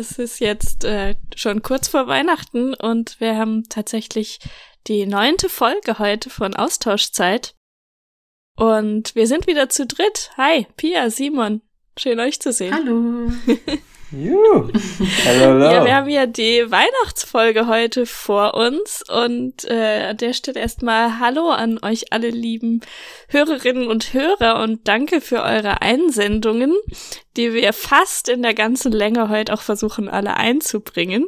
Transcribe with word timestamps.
Es 0.00 0.16
ist 0.16 0.38
jetzt 0.38 0.84
äh, 0.84 1.16
schon 1.34 1.60
kurz 1.60 1.88
vor 1.88 2.06
Weihnachten 2.06 2.72
und 2.72 3.18
wir 3.18 3.36
haben 3.36 3.64
tatsächlich 3.68 4.38
die 4.86 5.06
neunte 5.06 5.48
Folge 5.48 5.98
heute 5.98 6.30
von 6.30 6.54
Austauschzeit. 6.54 7.56
Und 8.54 9.16
wir 9.16 9.26
sind 9.26 9.48
wieder 9.48 9.68
zu 9.68 9.86
dritt. 9.86 10.30
Hi, 10.36 10.68
Pia, 10.76 11.10
Simon. 11.10 11.62
Schön 11.98 12.20
euch 12.20 12.40
zu 12.40 12.52
sehen. 12.52 12.74
Hallo. 12.74 13.32
Juhu. 14.10 14.70
Hello, 15.24 15.58
Ja, 15.70 15.84
wir 15.84 15.94
haben 15.94 16.08
ja 16.08 16.24
die 16.24 16.70
Weihnachtsfolge 16.70 17.66
heute 17.66 18.06
vor 18.06 18.54
uns 18.54 19.02
und 19.06 19.64
äh, 19.64 20.06
an 20.10 20.16
der 20.16 20.32
Stelle 20.32 20.60
erstmal 20.60 21.18
Hallo 21.18 21.50
an 21.50 21.78
euch 21.82 22.10
alle 22.10 22.30
lieben 22.30 22.80
Hörerinnen 23.28 23.86
und 23.86 24.14
Hörer 24.14 24.62
und 24.62 24.88
danke 24.88 25.20
für 25.20 25.42
eure 25.42 25.82
Einsendungen, 25.82 26.74
die 27.36 27.52
wir 27.52 27.74
fast 27.74 28.30
in 28.30 28.42
der 28.42 28.54
ganzen 28.54 28.92
Länge 28.92 29.28
heute 29.28 29.52
auch 29.52 29.62
versuchen 29.62 30.08
alle 30.08 30.38
einzubringen. 30.38 31.26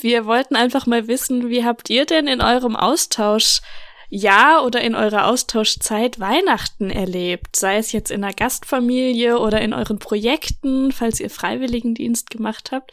Wir 0.00 0.24
wollten 0.24 0.54
einfach 0.54 0.86
mal 0.86 1.08
wissen, 1.08 1.48
wie 1.48 1.64
habt 1.64 1.90
ihr 1.90 2.06
denn 2.06 2.28
in 2.28 2.40
eurem 2.40 2.76
Austausch 2.76 3.60
Jahr 4.08 4.64
oder 4.64 4.80
in 4.80 4.94
eurer 4.94 5.26
Austauschzeit 5.26 6.18
Weihnachten 6.18 6.90
erlebt? 6.90 7.56
Sei 7.56 7.76
es 7.76 7.92
jetzt 7.92 8.10
in 8.10 8.24
einer 8.24 8.32
Gastfamilie 8.32 9.38
oder 9.38 9.60
in 9.60 9.72
euren 9.72 9.98
Projekten, 9.98 10.92
falls 10.92 11.20
ihr 11.20 11.30
Freiwilligendienst 11.30 12.30
gemacht 12.30 12.72
habt. 12.72 12.92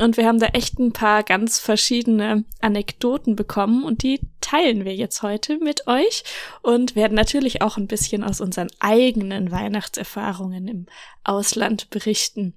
Und 0.00 0.16
wir 0.16 0.26
haben 0.26 0.38
da 0.38 0.46
echt 0.46 0.78
ein 0.78 0.92
paar 0.92 1.22
ganz 1.22 1.58
verschiedene 1.58 2.44
Anekdoten 2.60 3.36
bekommen 3.36 3.84
und 3.84 4.02
die 4.02 4.20
teilen 4.40 4.84
wir 4.84 4.94
jetzt 4.94 5.22
heute 5.22 5.58
mit 5.58 5.86
euch 5.86 6.24
und 6.62 6.96
werden 6.96 7.14
natürlich 7.14 7.62
auch 7.62 7.76
ein 7.76 7.86
bisschen 7.86 8.24
aus 8.24 8.40
unseren 8.40 8.68
eigenen 8.80 9.50
Weihnachtserfahrungen 9.50 10.68
im 10.68 10.86
Ausland 11.24 11.90
berichten. 11.90 12.54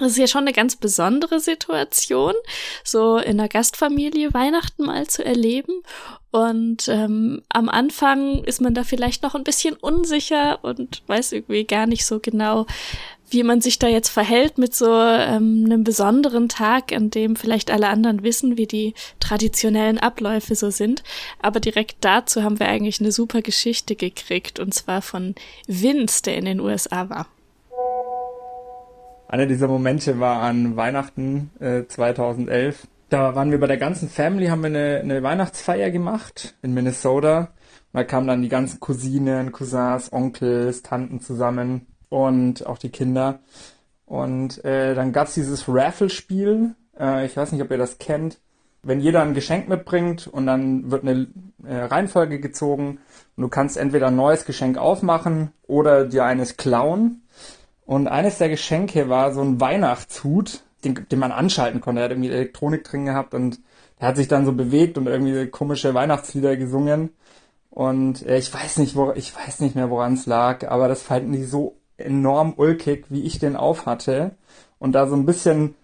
Das 0.00 0.12
ist 0.12 0.18
ja 0.18 0.26
schon 0.26 0.42
eine 0.42 0.54
ganz 0.54 0.76
besondere 0.76 1.40
Situation, 1.40 2.32
so 2.84 3.18
in 3.18 3.38
einer 3.38 3.48
Gastfamilie 3.48 4.32
Weihnachten 4.32 4.84
mal 4.84 5.06
zu 5.06 5.24
erleben. 5.24 5.82
Und 6.30 6.88
ähm, 6.88 7.42
am 7.50 7.68
Anfang 7.68 8.42
ist 8.44 8.60
man 8.60 8.72
da 8.72 8.82
vielleicht 8.82 9.22
noch 9.22 9.34
ein 9.34 9.44
bisschen 9.44 9.74
unsicher 9.74 10.64
und 10.64 11.02
weiß 11.06 11.32
irgendwie 11.32 11.64
gar 11.64 11.86
nicht 11.86 12.06
so 12.06 12.18
genau, 12.18 12.66
wie 13.28 13.42
man 13.42 13.60
sich 13.60 13.78
da 13.78 13.88
jetzt 13.88 14.08
verhält 14.08 14.56
mit 14.56 14.74
so 14.74 14.90
ähm, 14.90 15.64
einem 15.66 15.84
besonderen 15.84 16.48
Tag, 16.48 16.92
an 16.92 17.10
dem 17.10 17.36
vielleicht 17.36 17.70
alle 17.70 17.88
anderen 17.88 18.22
wissen, 18.22 18.56
wie 18.56 18.66
die 18.66 18.94
traditionellen 19.20 19.98
Abläufe 19.98 20.54
so 20.54 20.70
sind. 20.70 21.02
Aber 21.40 21.60
direkt 21.60 21.98
dazu 22.00 22.42
haben 22.42 22.58
wir 22.58 22.68
eigentlich 22.68 23.00
eine 23.00 23.12
super 23.12 23.42
Geschichte 23.42 23.96
gekriegt, 23.96 24.58
und 24.58 24.72
zwar 24.72 25.02
von 25.02 25.34
Vince, 25.66 26.22
der 26.22 26.36
in 26.38 26.46
den 26.46 26.60
USA 26.60 27.08
war. 27.10 27.26
Einer 29.30 29.46
dieser 29.46 29.68
Momente 29.68 30.18
war 30.18 30.42
an 30.42 30.74
Weihnachten 30.74 31.52
äh, 31.60 31.84
2011. 31.86 32.88
Da 33.10 33.36
waren 33.36 33.52
wir 33.52 33.60
bei 33.60 33.68
der 33.68 33.76
ganzen 33.76 34.08
Family, 34.08 34.48
haben 34.48 34.62
wir 34.62 34.66
eine, 34.66 35.00
eine 35.04 35.22
Weihnachtsfeier 35.22 35.92
gemacht 35.92 36.56
in 36.62 36.74
Minnesota. 36.74 37.52
Und 37.92 37.98
da 37.98 38.02
kamen 38.02 38.26
dann 38.26 38.42
die 38.42 38.48
ganzen 38.48 38.80
Cousinen, 38.80 39.52
Cousins, 39.52 40.12
Onkels, 40.12 40.82
Tanten 40.82 41.20
zusammen 41.20 41.86
und 42.08 42.66
auch 42.66 42.76
die 42.76 42.88
Kinder. 42.88 43.38
Und 44.04 44.64
äh, 44.64 44.96
dann 44.96 45.12
gab's 45.12 45.34
dieses 45.34 45.66
Raffle-Spiel. 45.68 46.74
Äh, 46.98 47.26
ich 47.26 47.36
weiß 47.36 47.52
nicht, 47.52 47.62
ob 47.62 47.70
ihr 47.70 47.78
das 47.78 47.98
kennt. 47.98 48.40
Wenn 48.82 48.98
jeder 48.98 49.22
ein 49.22 49.34
Geschenk 49.34 49.68
mitbringt 49.68 50.26
und 50.26 50.46
dann 50.46 50.90
wird 50.90 51.04
eine 51.04 51.28
äh, 51.64 51.76
Reihenfolge 51.76 52.40
gezogen 52.40 52.98
und 53.36 53.42
du 53.42 53.48
kannst 53.48 53.76
entweder 53.76 54.08
ein 54.08 54.16
neues 54.16 54.44
Geschenk 54.44 54.76
aufmachen 54.76 55.52
oder 55.68 56.04
dir 56.04 56.24
eines 56.24 56.56
klauen. 56.56 57.22
Und 57.90 58.06
eines 58.06 58.38
der 58.38 58.48
Geschenke 58.48 59.08
war 59.08 59.32
so 59.34 59.40
ein 59.40 59.60
Weihnachtshut, 59.60 60.62
den, 60.84 61.08
den 61.10 61.18
man 61.18 61.32
anschalten 61.32 61.80
konnte. 61.80 62.00
Er 62.00 62.04
hat 62.04 62.12
irgendwie 62.12 62.30
Elektronik 62.30 62.84
drin 62.84 63.04
gehabt 63.04 63.34
und 63.34 63.58
der 63.98 64.06
hat 64.06 64.16
sich 64.16 64.28
dann 64.28 64.46
so 64.46 64.52
bewegt 64.52 64.96
und 64.96 65.08
irgendwie 65.08 65.48
komische 65.48 65.92
Weihnachtslieder 65.92 66.56
gesungen. 66.56 67.10
Und 67.68 68.24
äh, 68.24 68.38
ich 68.38 68.54
weiß 68.54 68.76
nicht, 68.76 68.94
wo, 68.94 69.10
ich 69.16 69.34
weiß 69.34 69.58
nicht 69.58 69.74
mehr, 69.74 69.90
woran 69.90 70.14
es 70.14 70.26
lag, 70.26 70.68
aber 70.70 70.86
das 70.86 71.02
fanden 71.02 71.32
die 71.32 71.42
so 71.42 71.78
enorm 71.96 72.54
ulkig, 72.56 73.06
wie 73.08 73.24
ich 73.24 73.40
den 73.40 73.56
aufhatte. 73.56 74.36
Und 74.78 74.92
da 74.92 75.08
so 75.08 75.16
ein 75.16 75.26
bisschen, 75.26 75.74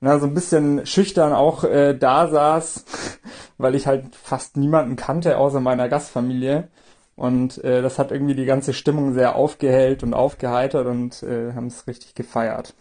na, 0.00 0.20
so 0.20 0.26
ein 0.26 0.34
bisschen 0.34 0.86
schüchtern 0.86 1.32
auch 1.32 1.64
äh, 1.64 1.94
da 1.98 2.28
saß, 2.28 2.84
weil 3.58 3.74
ich 3.74 3.88
halt 3.88 4.14
fast 4.14 4.56
niemanden 4.56 4.94
kannte 4.94 5.36
außer 5.36 5.58
meiner 5.58 5.88
Gastfamilie. 5.88 6.68
Und 7.16 7.64
äh, 7.64 7.80
das 7.80 7.98
hat 7.98 8.12
irgendwie 8.12 8.34
die 8.34 8.44
ganze 8.44 8.74
Stimmung 8.74 9.14
sehr 9.14 9.36
aufgehellt 9.36 10.02
und 10.02 10.12
aufgeheitert 10.12 10.86
und 10.86 11.22
äh, 11.22 11.54
haben 11.54 11.68
es 11.68 11.86
richtig 11.86 12.14
gefeiert. 12.14 12.74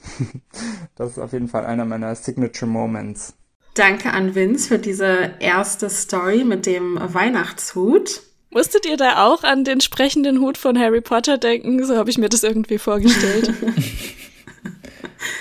das 0.95 1.11
ist 1.11 1.19
auf 1.19 1.31
jeden 1.31 1.47
Fall 1.47 1.65
einer 1.65 1.85
meiner 1.85 2.13
Signature 2.15 2.69
Moments. 2.69 3.33
Danke 3.75 4.11
an 4.11 4.35
Vince 4.35 4.67
für 4.67 4.79
diese 4.79 5.31
erste 5.39 5.89
Story 5.89 6.43
mit 6.43 6.65
dem 6.65 6.99
Weihnachtshut. 7.01 8.21
Musstet 8.49 8.85
ihr 8.85 8.97
da 8.97 9.25
auch 9.25 9.43
an 9.43 9.63
den 9.63 9.81
sprechenden 9.81 10.39
Hut 10.39 10.57
von 10.57 10.77
Harry 10.77 11.01
Potter 11.01 11.37
denken? 11.37 11.85
So 11.85 11.97
habe 11.97 12.09
ich 12.09 12.17
mir 12.17 12.29
das 12.29 12.43
irgendwie 12.43 12.77
vorgestellt. 12.77 13.53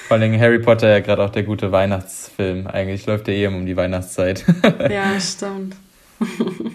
Vor 0.09 0.17
allem 0.17 0.39
Harry 0.39 0.59
Potter 0.59 0.89
ja 0.89 1.01
gerade 1.01 1.23
auch 1.23 1.31
der 1.31 1.45
gute 1.45 1.73
Weihnachtsfilm. 1.73 2.67
Eigentlich 2.67 3.07
läuft 3.07 3.27
der 3.27 3.35
eh 3.35 3.47
um 3.47 3.67
die 3.67 3.77
Weihnachtszeit. 3.77 4.45
ja, 4.91 5.19
stimmt. 5.21 5.77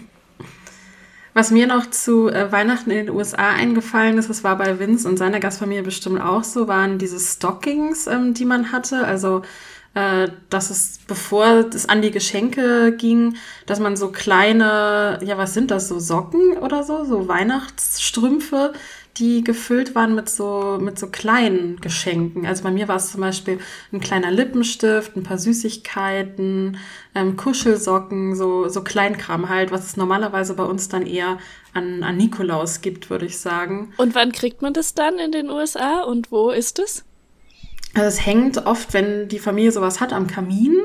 Was 1.40 1.50
mir 1.50 1.66
noch 1.66 1.88
zu 1.88 2.28
äh, 2.28 2.52
Weihnachten 2.52 2.90
in 2.90 3.06
den 3.06 3.16
USA 3.16 3.48
eingefallen 3.54 4.18
ist, 4.18 4.28
das 4.28 4.44
war 4.44 4.58
bei 4.58 4.78
Vince 4.78 5.08
und 5.08 5.16
seiner 5.16 5.40
Gastfamilie 5.40 5.82
bestimmt 5.82 6.20
auch 6.20 6.44
so, 6.44 6.68
waren 6.68 6.98
diese 6.98 7.18
Stockings, 7.18 8.06
ähm, 8.06 8.34
die 8.34 8.44
man 8.44 8.72
hatte. 8.72 9.06
Also, 9.06 9.40
äh, 9.94 10.28
dass 10.50 10.68
es, 10.68 10.98
bevor 11.08 11.64
es 11.74 11.88
an 11.88 12.02
die 12.02 12.10
Geschenke 12.10 12.94
ging, 12.94 13.36
dass 13.64 13.80
man 13.80 13.96
so 13.96 14.12
kleine, 14.12 15.18
ja, 15.24 15.38
was 15.38 15.54
sind 15.54 15.70
das, 15.70 15.88
so 15.88 15.98
Socken 15.98 16.58
oder 16.58 16.84
so, 16.84 17.06
so 17.06 17.26
Weihnachtsstrümpfe, 17.26 18.74
die 19.16 19.44
gefüllt 19.44 19.94
waren 19.94 20.14
mit 20.14 20.28
so, 20.28 20.78
mit 20.80 20.98
so 20.98 21.08
kleinen 21.08 21.80
Geschenken. 21.80 22.46
Also 22.46 22.62
bei 22.62 22.70
mir 22.70 22.88
war 22.88 22.96
es 22.96 23.12
zum 23.12 23.20
Beispiel 23.20 23.58
ein 23.92 24.00
kleiner 24.00 24.30
Lippenstift, 24.30 25.16
ein 25.16 25.22
paar 25.22 25.38
Süßigkeiten, 25.38 26.78
ähm, 27.14 27.36
Kuschelsocken, 27.36 28.34
so, 28.36 28.68
so 28.68 28.82
Kleinkram 28.82 29.48
halt, 29.48 29.72
was 29.72 29.86
es 29.86 29.96
normalerweise 29.96 30.54
bei 30.54 30.64
uns 30.64 30.88
dann 30.88 31.06
eher 31.06 31.38
an, 31.74 32.02
an 32.02 32.16
Nikolaus 32.16 32.80
gibt, 32.80 33.10
würde 33.10 33.26
ich 33.26 33.38
sagen. 33.38 33.92
Und 33.96 34.14
wann 34.14 34.32
kriegt 34.32 34.62
man 34.62 34.72
das 34.72 34.94
dann 34.94 35.18
in 35.18 35.32
den 35.32 35.50
USA 35.50 36.02
und 36.02 36.30
wo 36.30 36.50
ist 36.50 36.78
es? 36.78 37.04
Also 37.94 38.06
es 38.06 38.24
hängt 38.24 38.66
oft, 38.66 38.92
wenn 38.94 39.28
die 39.28 39.40
Familie 39.40 39.72
sowas 39.72 40.00
hat, 40.00 40.12
am 40.12 40.28
Kamin. 40.28 40.76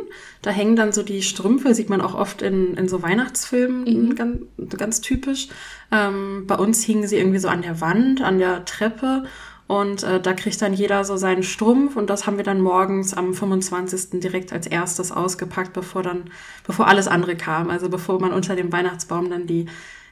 Da 0.42 0.50
hängen 0.50 0.76
dann 0.76 0.92
so 0.92 1.04
die 1.04 1.22
Strümpfe, 1.22 1.76
sieht 1.76 1.90
man 1.90 2.02
auch 2.02 2.16
oft 2.16 2.42
in, 2.42 2.76
in 2.76 2.88
so 2.88 3.04
Weihnachtsfilmen, 3.04 3.84
mhm. 3.84 4.16
ganz, 4.16 4.40
ganz 4.78 5.02
typisch. 5.02 5.50
Ähm, 5.92 6.46
bei 6.48 6.56
uns 6.56 6.84
hingen 6.84 7.08
sie 7.08 7.18
irgendwie 7.18 7.40
so 7.40 7.48
an 7.48 7.62
der 7.62 7.80
Wand, 7.80 8.22
an 8.22 8.40
der 8.40 8.66
Treppe. 8.66 9.26
Und 9.68 10.04
äh, 10.04 10.20
da 10.20 10.34
kriegt 10.34 10.62
dann 10.62 10.74
jeder 10.74 11.04
so 11.06 11.18
seinen 11.18 11.42
Strumpf 11.44 11.96
und 11.96 12.10
das 12.10 12.28
haben 12.28 12.38
wir 12.38 12.44
dann 12.44 12.62
morgens 12.62 13.16
am 13.16 13.34
25. 13.34 14.20
direkt 14.20 14.54
als 14.54 14.68
erstes 14.68 15.12
ausgepackt, 15.12 15.74
bevor 15.74 16.04
dann, 16.04 16.26
bevor 16.66 16.88
alles 16.88 17.08
andere 17.08 17.36
kam. 17.36 17.72
Also 17.72 17.90
bevor 17.90 18.20
man 18.20 18.32
unter 18.32 18.56
dem 18.56 18.72
Weihnachtsbaum 18.72 19.30
dann 19.30 19.48
die 19.48 19.66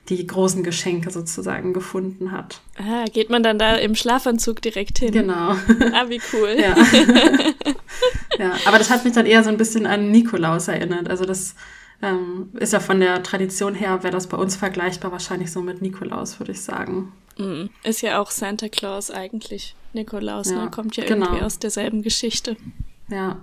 die 0.09 0.27
großen 0.27 0.63
Geschenke 0.63 1.11
sozusagen 1.11 1.73
gefunden 1.73 2.31
hat. 2.31 2.59
Ah, 2.77 3.05
geht 3.05 3.29
man 3.29 3.41
dann 3.41 3.57
da 3.57 3.75
im 3.75 3.95
Schlafanzug 3.95 4.61
direkt 4.61 4.99
hin? 4.99 5.11
Genau. 5.11 5.51
Ah, 5.93 6.09
wie 6.09 6.21
cool. 6.33 6.57
Ja. 6.59 6.75
ja, 8.37 8.53
aber 8.65 8.77
das 8.79 8.89
hat 8.89 9.05
mich 9.05 9.13
dann 9.13 9.25
eher 9.25 9.43
so 9.43 9.49
ein 9.49 9.57
bisschen 9.57 9.85
an 9.85 10.11
Nikolaus 10.11 10.67
erinnert. 10.67 11.09
Also 11.09 11.25
das 11.25 11.55
ähm, 12.01 12.49
ist 12.59 12.73
ja 12.73 12.81
von 12.81 12.99
der 12.99 13.23
Tradition 13.23 13.75
her, 13.75 14.03
wäre 14.03 14.11
das 14.11 14.27
bei 14.27 14.37
uns 14.37 14.57
vergleichbar 14.57 15.11
wahrscheinlich 15.13 15.51
so 15.51 15.61
mit 15.61 15.81
Nikolaus, 15.81 16.39
würde 16.39 16.51
ich 16.51 16.61
sagen. 16.61 17.13
Mm, 17.37 17.65
ist 17.83 18.01
ja 18.01 18.19
auch 18.19 18.29
Santa 18.29 18.67
Claus 18.67 19.09
eigentlich. 19.09 19.75
Nikolaus, 19.93 20.47
ne? 20.47 20.55
Ja, 20.55 20.65
ne? 20.65 20.71
Kommt 20.71 20.97
ja 20.97 21.05
genau. 21.05 21.27
irgendwie 21.27 21.45
aus 21.45 21.59
derselben 21.59 22.01
Geschichte. 22.01 22.57
Ja. 23.07 23.41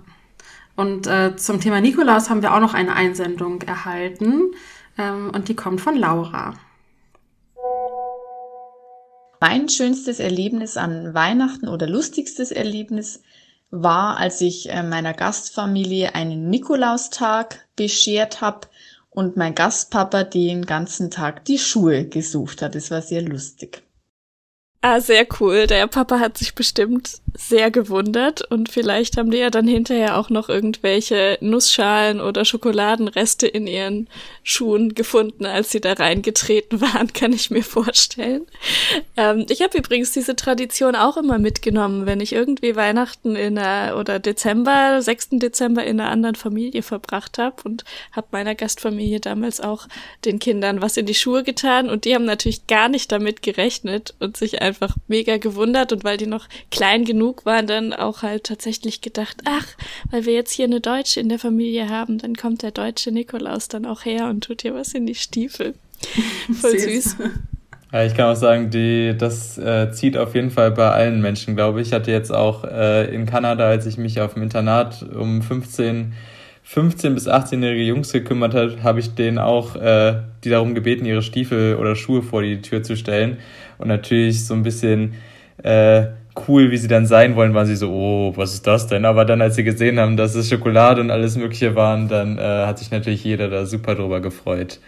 Und 0.75 1.07
äh, 1.07 1.35
zum 1.35 1.59
Thema 1.59 1.81
Nikolaus 1.81 2.29
haben 2.29 2.41
wir 2.41 2.53
auch 2.53 2.59
noch 2.59 2.73
eine 2.73 2.95
Einsendung 2.95 3.61
erhalten. 3.63 4.53
Ähm, 5.01 5.31
und 5.33 5.47
die 5.47 5.55
kommt 5.55 5.81
von 5.81 5.97
Laura. 5.97 6.53
Mein 9.39 9.67
schönstes 9.69 10.19
Erlebnis 10.19 10.77
an 10.77 11.15
Weihnachten 11.15 11.67
oder 11.67 11.87
lustigstes 11.87 12.51
Erlebnis 12.51 13.23
war, 13.71 14.17
als 14.17 14.41
ich 14.41 14.69
äh, 14.69 14.83
meiner 14.83 15.13
Gastfamilie 15.13 16.13
einen 16.13 16.49
Nikolaustag 16.49 17.67
beschert 17.75 18.41
habe 18.41 18.67
und 19.09 19.37
mein 19.37 19.55
Gastpapa 19.55 20.23
den 20.23 20.65
ganzen 20.65 21.09
Tag 21.09 21.45
die 21.45 21.57
Schuhe 21.57 22.05
gesucht 22.05 22.61
hat. 22.61 22.75
Das 22.75 22.91
war 22.91 23.01
sehr 23.01 23.23
lustig. 23.23 23.81
Ah, 24.81 24.99
sehr 24.99 25.25
cool. 25.39 25.67
Der 25.67 25.87
Papa 25.87 26.19
hat 26.19 26.37
sich 26.37 26.53
bestimmt 26.53 27.21
sehr 27.37 27.71
gewundert 27.71 28.41
und 28.51 28.69
vielleicht 28.69 29.17
haben 29.17 29.31
die 29.31 29.37
ja 29.37 29.49
dann 29.49 29.67
hinterher 29.67 30.17
auch 30.17 30.29
noch 30.29 30.49
irgendwelche 30.49 31.37
Nussschalen 31.41 32.19
oder 32.19 32.45
Schokoladenreste 32.45 33.47
in 33.47 33.67
ihren 33.67 34.09
Schuhen 34.43 34.93
gefunden, 34.93 35.45
als 35.45 35.71
sie 35.71 35.81
da 35.81 35.93
reingetreten 35.93 36.81
waren, 36.81 37.13
kann 37.13 37.33
ich 37.33 37.49
mir 37.49 37.63
vorstellen. 37.63 38.45
Ähm, 39.17 39.45
ich 39.49 39.61
habe 39.61 39.77
übrigens 39.77 40.11
diese 40.11 40.35
Tradition 40.35 40.95
auch 40.95 41.17
immer 41.17 41.39
mitgenommen, 41.39 42.05
wenn 42.05 42.19
ich 42.19 42.33
irgendwie 42.33 42.75
Weihnachten 42.75 43.35
in 43.35 43.57
einer 43.57 43.97
oder 43.97 44.19
Dezember, 44.19 45.01
6. 45.01 45.29
Dezember 45.33 45.83
in 45.83 45.99
einer 45.99 46.09
anderen 46.09 46.35
Familie 46.35 46.83
verbracht 46.83 47.37
habe 47.37 47.55
und 47.63 47.85
habe 48.11 48.27
meiner 48.31 48.55
Gastfamilie 48.55 49.19
damals 49.19 49.61
auch 49.61 49.87
den 50.25 50.39
Kindern 50.39 50.81
was 50.81 50.97
in 50.97 51.05
die 51.05 51.15
Schuhe 51.15 51.43
getan 51.43 51.89
und 51.89 52.05
die 52.05 52.13
haben 52.15 52.25
natürlich 52.25 52.67
gar 52.67 52.89
nicht 52.89 53.11
damit 53.11 53.41
gerechnet 53.41 54.15
und 54.19 54.37
sich 54.37 54.61
einfach 54.61 54.95
mega 55.07 55.37
gewundert 55.37 55.93
und 55.93 56.03
weil 56.03 56.17
die 56.17 56.27
noch 56.27 56.47
klein 56.71 57.05
genug 57.05 57.20
waren, 57.45 57.67
dann 57.67 57.93
auch 57.93 58.21
halt 58.21 58.45
tatsächlich 58.45 59.01
gedacht, 59.01 59.37
ach, 59.45 59.67
weil 60.09 60.25
wir 60.25 60.33
jetzt 60.33 60.51
hier 60.51 60.65
eine 60.65 60.81
Deutsche 60.81 61.19
in 61.19 61.29
der 61.29 61.39
Familie 61.39 61.89
haben, 61.89 62.17
dann 62.17 62.35
kommt 62.35 62.63
der 62.63 62.71
deutsche 62.71 63.11
Nikolaus 63.11 63.67
dann 63.67 63.85
auch 63.85 64.05
her 64.05 64.27
und 64.27 64.43
tut 64.43 64.63
dir 64.63 64.73
was 64.73 64.93
in 64.93 65.05
die 65.05 65.15
Stiefel. 65.15 65.75
Voll 66.53 66.77
süß. 66.77 67.17
Ja, 67.91 68.05
ich 68.05 68.15
kann 68.15 68.31
auch 68.31 68.37
sagen, 68.37 68.69
die, 68.69 69.15
das 69.17 69.57
äh, 69.57 69.91
zieht 69.91 70.17
auf 70.17 70.33
jeden 70.33 70.49
Fall 70.49 70.71
bei 70.71 70.89
allen 70.89 71.21
Menschen, 71.21 71.55
glaube 71.55 71.81
ich. 71.81 71.89
Ich 71.89 71.93
hatte 71.93 72.11
jetzt 72.11 72.33
auch 72.33 72.63
äh, 72.63 73.13
in 73.13 73.25
Kanada, 73.25 73.65
als 73.65 73.85
ich 73.85 73.97
mich 73.97 74.21
auf 74.21 74.33
dem 74.33 74.43
Internat 74.43 75.03
um 75.13 75.41
15 75.41 76.13
15 76.63 77.15
bis 77.15 77.27
18-jährige 77.27 77.83
Jungs 77.83 78.13
gekümmert 78.13 78.53
hat, 78.53 78.81
habe 78.81 79.01
ich 79.01 79.13
denen 79.15 79.39
auch 79.39 79.75
äh, 79.75 80.21
die 80.43 80.49
darum 80.49 80.73
gebeten, 80.73 81.05
ihre 81.05 81.21
Stiefel 81.21 81.75
oder 81.75 81.95
Schuhe 81.95 82.21
vor 82.21 82.43
die 82.43 82.61
Tür 82.61 82.81
zu 82.81 82.95
stellen. 82.95 83.39
Und 83.77 83.89
natürlich 83.89 84.45
so 84.45 84.53
ein 84.53 84.63
bisschen 84.63 85.15
äh, 85.63 86.03
cool, 86.47 86.71
wie 86.71 86.77
sie 86.77 86.87
dann 86.87 87.05
sein 87.05 87.35
wollen, 87.35 87.53
waren 87.53 87.65
sie 87.65 87.75
so, 87.75 87.91
oh, 87.91 88.33
was 88.35 88.53
ist 88.53 88.65
das 88.67 88.87
denn? 88.87 89.05
Aber 89.05 89.25
dann, 89.25 89.41
als 89.41 89.55
sie 89.55 89.63
gesehen 89.63 89.99
haben, 89.99 90.17
dass 90.17 90.35
es 90.35 90.49
Schokolade 90.49 91.01
und 91.01 91.11
alles 91.11 91.35
Mögliche 91.35 91.75
waren, 91.75 92.07
dann 92.07 92.37
äh, 92.37 92.41
hat 92.41 92.79
sich 92.79 92.91
natürlich 92.91 93.23
jeder 93.23 93.49
da 93.49 93.65
super 93.65 93.95
drüber 93.95 94.21
gefreut. 94.21 94.79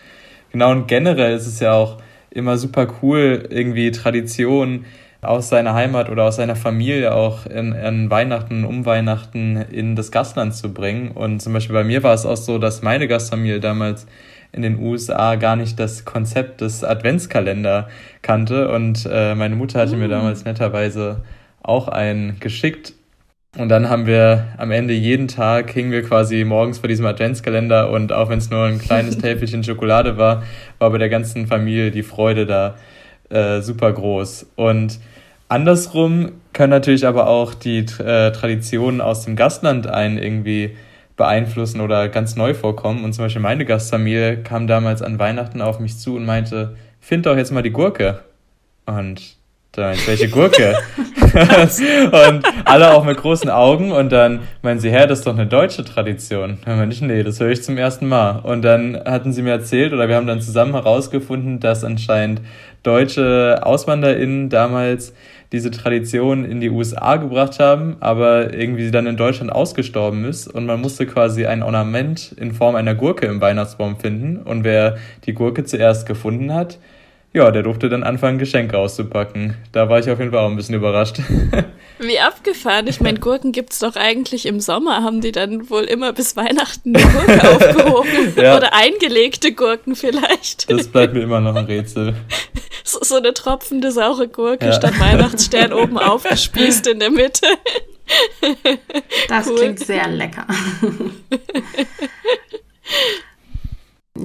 Genau, 0.51 0.71
und 0.71 0.87
generell 0.87 1.35
ist 1.35 1.47
es 1.47 1.59
ja 1.59 1.73
auch 1.73 1.97
immer 2.29 2.57
super 2.57 2.87
cool, 3.01 3.47
irgendwie 3.49 3.91
Traditionen 3.91 4.85
aus 5.21 5.49
seiner 5.49 5.73
Heimat 5.73 6.09
oder 6.09 6.25
aus 6.25 6.35
seiner 6.35 6.55
Familie 6.55 7.13
auch 7.13 7.45
in, 7.45 7.73
in 7.73 8.09
Weihnachten, 8.09 8.65
um 8.65 8.85
Weihnachten 8.85 9.55
in 9.71 9.95
das 9.95 10.11
Gastland 10.11 10.53
zu 10.53 10.73
bringen. 10.73 11.11
Und 11.11 11.41
zum 11.41 11.53
Beispiel 11.53 11.73
bei 11.73 11.83
mir 11.83 12.03
war 12.03 12.13
es 12.13 12.25
auch 12.25 12.37
so, 12.37 12.57
dass 12.57 12.81
meine 12.81 13.07
Gastfamilie 13.07 13.59
damals 13.59 14.05
in 14.53 14.61
den 14.61 14.79
USA 14.79 15.35
gar 15.35 15.55
nicht 15.55 15.79
das 15.79 16.05
Konzept 16.05 16.61
des 16.61 16.83
Adventskalender 16.83 17.89
kannte. 18.21 18.69
Und 18.69 19.07
äh, 19.11 19.35
meine 19.35 19.55
Mutter 19.55 19.79
hatte 19.79 19.97
mir 19.97 20.07
mm. 20.07 20.11
damals 20.11 20.45
netterweise 20.45 21.23
auch 21.61 21.87
einen 21.87 22.39
geschickt. 22.39 22.93
Und 23.57 23.69
dann 23.69 23.89
haben 23.89 24.07
wir 24.07 24.47
am 24.57 24.71
Ende 24.71 24.93
jeden 24.93 25.27
Tag 25.27 25.71
hingen 25.71 25.91
wir 25.91 26.03
quasi 26.03 26.43
morgens 26.43 26.79
vor 26.79 26.87
diesem 26.87 27.05
Adventskalender 27.05 27.91
und 27.91 28.11
auch 28.11 28.29
wenn 28.29 28.39
es 28.39 28.49
nur 28.49 28.65
ein 28.65 28.79
kleines 28.79 29.17
Täfelchen 29.19 29.63
Schokolade 29.63 30.17
war, 30.17 30.43
war 30.79 30.89
bei 30.89 30.97
der 30.97 31.09
ganzen 31.09 31.45
Familie 31.45 31.91
die 31.91 32.01
Freude 32.01 32.47
da 32.47 32.75
äh, 33.29 33.61
super 33.61 33.91
groß. 33.93 34.47
Und 34.55 34.99
Andersrum 35.49 36.31
können 36.51 36.71
natürlich 36.71 37.05
aber 37.05 37.27
auch 37.27 37.53
die 37.53 37.79
äh, 37.79 38.31
Traditionen 38.31 39.01
aus 39.01 39.23
dem 39.25 39.35
Gastland 39.35 39.85
einen 39.85 40.17
irgendwie 40.17 40.75
beeinflussen 41.15 41.81
oder 41.81 42.09
ganz 42.09 42.35
neu 42.35 42.53
vorkommen. 42.53 43.03
Und 43.03 43.13
zum 43.13 43.25
Beispiel 43.25 43.41
meine 43.41 43.65
Gastfamilie 43.65 44.43
kam 44.43 44.67
damals 44.67 45.01
an 45.01 45.19
Weihnachten 45.19 45.61
auf 45.61 45.79
mich 45.79 45.97
zu 45.97 46.15
und 46.15 46.25
meinte, 46.25 46.75
find 46.99 47.25
doch 47.25 47.37
jetzt 47.37 47.51
mal 47.51 47.63
die 47.63 47.71
Gurke. 47.71 48.19
Und 48.85 49.37
da 49.73 49.87
meinte 49.87 50.07
welche 50.07 50.29
Gurke? 50.29 50.75
und 51.33 52.43
alle 52.65 52.93
auch 52.93 53.03
mit 53.03 53.17
großen 53.17 53.49
Augen 53.49 53.91
und 53.91 54.11
dann 54.11 54.41
meinen 54.61 54.79
sie, 54.79 54.91
Herr, 54.91 55.07
das 55.07 55.19
ist 55.19 55.27
doch 55.27 55.33
eine 55.33 55.47
deutsche 55.47 55.83
Tradition. 55.83 56.59
Dann 56.63 56.77
meinte 56.77 56.95
ich, 56.95 57.01
nee, 57.01 57.23
das 57.23 57.39
höre 57.39 57.49
ich 57.49 57.63
zum 57.63 57.77
ersten 57.77 58.07
Mal. 58.07 58.39
Und 58.43 58.61
dann 58.61 59.01
hatten 59.03 59.33
sie 59.33 59.41
mir 59.41 59.51
erzählt 59.51 59.93
oder 59.93 60.07
wir 60.07 60.15
haben 60.15 60.27
dann 60.27 60.41
zusammen 60.41 60.73
herausgefunden, 60.73 61.59
dass 61.59 61.83
anscheinend 61.83 62.41
deutsche 62.83 63.61
AuswanderInnen 63.63 64.49
damals 64.49 65.13
diese 65.53 65.69
Tradition 65.69 66.43
in 66.43 66.59
die 66.59 66.71
USA 66.71 67.15
gebracht 67.17 67.59
haben, 67.59 67.95
aber 67.99 68.53
irgendwie 68.53 68.85
sie 68.85 68.91
dann 68.91 69.05
in 69.05 69.17
Deutschland 69.17 69.51
ausgestorben 69.51 70.25
ist 70.25 70.47
und 70.47 70.65
man 70.65 70.81
musste 70.81 71.05
quasi 71.05 71.45
ein 71.45 71.61
Ornament 71.61 72.33
in 72.37 72.53
Form 72.53 72.75
einer 72.75 72.95
Gurke 72.95 73.27
im 73.27 73.39
Weihnachtsbaum 73.39 73.97
finden 73.97 74.37
und 74.37 74.63
wer 74.63 74.97
die 75.25 75.33
Gurke 75.33 75.63
zuerst 75.63 76.07
gefunden 76.07 76.51
hat, 76.53 76.79
ja, 77.33 77.49
der 77.49 77.63
durfte 77.63 77.89
dann 77.89 78.03
anfangen, 78.03 78.37
Geschenke 78.37 78.77
auszupacken. 78.77 79.55
Da 79.71 79.89
war 79.89 79.97
ich 79.99 80.09
auf 80.09 80.19
jeden 80.19 80.31
Fall 80.31 80.41
auch 80.41 80.49
ein 80.49 80.55
bisschen 80.55 80.75
überrascht. 80.75 81.19
Wie 81.99 82.19
abgefahren. 82.19 82.87
Ich 82.87 83.01
meine, 83.01 83.19
Gurken 83.19 83.51
gibt's 83.51 83.79
doch 83.79 83.95
eigentlich 83.95 84.45
im 84.45 84.59
Sommer. 84.59 85.03
Haben 85.03 85.21
die 85.21 85.31
dann 85.31 85.69
wohl 85.69 85.83
immer 85.83 86.13
bis 86.13 86.35
Weihnachten 86.35 86.95
eine 86.95 87.05
Gurke 87.05 87.49
aufgehoben? 87.55 88.33
ja. 88.35 88.55
Oder 88.57 88.73
eingelegte 88.73 89.51
Gurken 89.53 89.95
vielleicht? 89.95 90.69
Das 90.69 90.87
bleibt 90.87 91.13
mir 91.13 91.21
immer 91.21 91.39
noch 91.39 91.55
ein 91.55 91.65
Rätsel. 91.65 92.15
So, 92.85 92.99
so 93.01 93.15
eine 93.15 93.33
tropfende 93.33 93.93
saure 93.93 94.27
Gurke 94.27 94.65
ja. 94.65 94.73
statt 94.73 94.99
Weihnachtsstern 94.99 95.71
oben 95.71 95.97
aufgespießt 95.97 96.85
in 96.87 96.99
der 96.99 97.11
Mitte. 97.11 97.47
Das 99.29 99.47
cool. 99.47 99.55
klingt 99.55 99.79
sehr 99.79 100.09
lecker. 100.09 100.45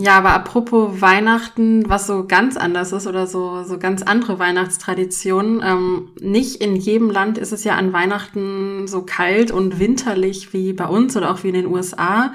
Ja, 0.08 0.16
aber 0.16 0.30
apropos 0.30 1.02
Weihnachten, 1.02 1.86
was 1.86 2.06
so 2.06 2.26
ganz 2.26 2.56
anders 2.56 2.92
ist 2.92 3.06
oder 3.06 3.26
so, 3.26 3.62
so 3.64 3.78
ganz 3.78 4.00
andere 4.00 4.38
Weihnachtstraditionen. 4.38 5.62
Ähm, 5.62 6.08
nicht 6.18 6.62
in 6.62 6.76
jedem 6.76 7.10
Land 7.10 7.36
ist 7.36 7.52
es 7.52 7.62
ja 7.62 7.76
an 7.76 7.92
Weihnachten 7.92 8.88
so 8.88 9.02
kalt 9.02 9.50
und 9.50 9.78
winterlich 9.78 10.54
wie 10.54 10.72
bei 10.72 10.86
uns 10.86 11.14
oder 11.14 11.30
auch 11.30 11.42
wie 11.42 11.48
in 11.48 11.54
den 11.56 11.66
USA. 11.66 12.32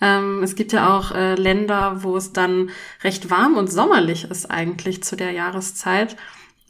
Ähm, 0.00 0.42
es 0.42 0.54
gibt 0.54 0.72
ja 0.72 0.96
auch 0.96 1.12
äh, 1.12 1.34
Länder, 1.34 2.02
wo 2.02 2.16
es 2.16 2.32
dann 2.32 2.70
recht 3.04 3.28
warm 3.28 3.58
und 3.58 3.70
sommerlich 3.70 4.24
ist 4.30 4.50
eigentlich 4.50 5.02
zu 5.02 5.14
der 5.14 5.32
Jahreszeit. 5.32 6.16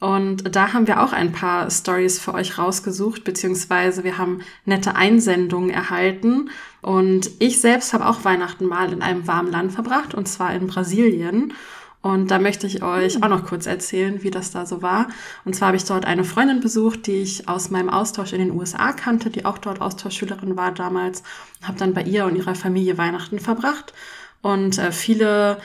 Und 0.00 0.56
da 0.56 0.72
haben 0.72 0.88
wir 0.88 1.00
auch 1.04 1.12
ein 1.12 1.30
paar 1.30 1.70
Stories 1.70 2.18
für 2.18 2.34
euch 2.34 2.58
rausgesucht, 2.58 3.22
beziehungsweise 3.22 4.02
wir 4.02 4.18
haben 4.18 4.40
nette 4.64 4.96
Einsendungen 4.96 5.70
erhalten. 5.70 6.50
Und 6.82 7.30
ich 7.38 7.60
selbst 7.60 7.92
habe 7.92 8.06
auch 8.06 8.24
Weihnachten 8.24 8.66
mal 8.66 8.92
in 8.92 9.02
einem 9.02 9.26
warmen 9.26 9.50
Land 9.50 9.72
verbracht, 9.72 10.14
und 10.14 10.26
zwar 10.26 10.54
in 10.54 10.66
Brasilien. 10.66 11.52
Und 12.02 12.30
da 12.30 12.38
möchte 12.38 12.66
ich 12.66 12.82
euch 12.82 13.22
auch 13.22 13.28
noch 13.28 13.44
kurz 13.44 13.66
erzählen, 13.66 14.22
wie 14.22 14.30
das 14.30 14.50
da 14.50 14.64
so 14.64 14.80
war. 14.80 15.08
Und 15.44 15.54
zwar 15.54 15.68
habe 15.68 15.76
ich 15.76 15.84
dort 15.84 16.06
eine 16.06 16.24
Freundin 16.24 16.60
besucht, 16.60 17.06
die 17.06 17.16
ich 17.22 17.46
aus 17.46 17.70
meinem 17.70 17.90
Austausch 17.90 18.32
in 18.32 18.38
den 18.38 18.52
USA 18.52 18.92
kannte, 18.92 19.28
die 19.28 19.44
auch 19.44 19.58
dort 19.58 19.82
Austauschschülerin 19.82 20.56
war 20.56 20.72
damals. 20.72 21.22
Habe 21.62 21.78
dann 21.78 21.92
bei 21.92 22.02
ihr 22.02 22.24
und 22.24 22.36
ihrer 22.36 22.54
Familie 22.54 22.96
Weihnachten 22.96 23.38
verbracht. 23.38 23.92
Und 24.40 24.78
äh, 24.78 24.92
viele 24.92 25.58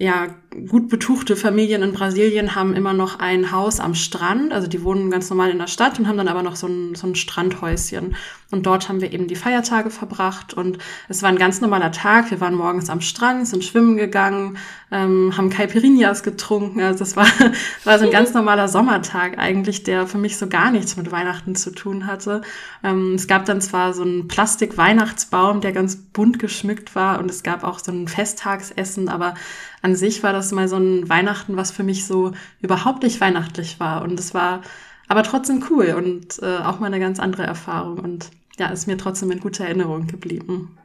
ja, 0.00 0.28
gut 0.68 0.88
betuchte 0.88 1.36
Familien 1.36 1.82
in 1.82 1.92
Brasilien 1.92 2.54
haben 2.54 2.74
immer 2.74 2.94
noch 2.94 3.18
ein 3.18 3.52
Haus 3.52 3.80
am 3.80 3.94
Strand. 3.94 4.50
Also 4.50 4.66
die 4.66 4.82
wohnen 4.82 5.10
ganz 5.10 5.28
normal 5.28 5.50
in 5.50 5.58
der 5.58 5.66
Stadt 5.66 5.98
und 5.98 6.08
haben 6.08 6.16
dann 6.16 6.26
aber 6.26 6.42
noch 6.42 6.56
so 6.56 6.66
ein, 6.66 6.94
so 6.94 7.06
ein 7.06 7.14
Strandhäuschen. 7.14 8.16
Und 8.50 8.66
dort 8.66 8.88
haben 8.88 9.02
wir 9.02 9.12
eben 9.12 9.28
die 9.28 9.36
Feiertage 9.36 9.90
verbracht. 9.90 10.54
Und 10.54 10.78
es 11.08 11.22
war 11.22 11.28
ein 11.28 11.36
ganz 11.36 11.60
normaler 11.60 11.92
Tag. 11.92 12.30
Wir 12.30 12.40
waren 12.40 12.54
morgens 12.54 12.88
am 12.88 13.02
Strand, 13.02 13.46
sind 13.46 13.62
schwimmen 13.62 13.98
gegangen, 13.98 14.56
ähm, 14.90 15.36
haben 15.36 15.50
Caipirinhas 15.50 16.22
getrunken. 16.22 16.80
Also 16.80 17.00
das 17.00 17.14
war, 17.14 17.26
war 17.84 17.98
so 17.98 18.06
ein 18.06 18.10
ganz 18.10 18.32
normaler 18.32 18.68
Sommertag 18.68 19.38
eigentlich, 19.38 19.84
der 19.84 20.06
für 20.06 20.18
mich 20.18 20.38
so 20.38 20.48
gar 20.48 20.72
nichts 20.72 20.96
mit 20.96 21.12
Weihnachten 21.12 21.54
zu 21.54 21.72
tun 21.72 22.06
hatte. 22.06 22.40
Ähm, 22.82 23.14
es 23.14 23.28
gab 23.28 23.44
dann 23.44 23.60
zwar 23.60 23.92
so 23.92 24.02
einen 24.02 24.28
Plastik-Weihnachtsbaum, 24.28 25.60
der 25.60 25.72
ganz 25.72 25.96
bunt 25.96 26.38
geschmückt 26.38 26.94
war. 26.94 27.20
Und 27.20 27.30
es 27.30 27.42
gab 27.42 27.64
auch 27.64 27.78
so 27.78 27.92
ein 27.92 28.08
Festtagsessen, 28.08 29.10
aber 29.10 29.34
an 29.82 29.96
sich 29.96 30.22
war 30.22 30.32
das 30.32 30.52
mal 30.52 30.68
so 30.68 30.76
ein 30.76 31.08
Weihnachten, 31.08 31.56
was 31.56 31.70
für 31.70 31.82
mich 31.82 32.06
so 32.06 32.32
überhaupt 32.60 33.02
nicht 33.02 33.20
weihnachtlich 33.20 33.80
war. 33.80 34.02
Und 34.02 34.18
es 34.18 34.34
war 34.34 34.62
aber 35.08 35.22
trotzdem 35.22 35.64
cool 35.70 35.94
und 35.96 36.42
äh, 36.42 36.58
auch 36.58 36.78
mal 36.80 36.86
eine 36.86 37.00
ganz 37.00 37.18
andere 37.18 37.42
Erfahrung. 37.44 37.98
Und 37.98 38.30
ja, 38.58 38.68
ist 38.68 38.86
mir 38.86 38.98
trotzdem 38.98 39.30
in 39.30 39.40
guter 39.40 39.64
Erinnerung 39.64 40.06
geblieben. 40.06 40.76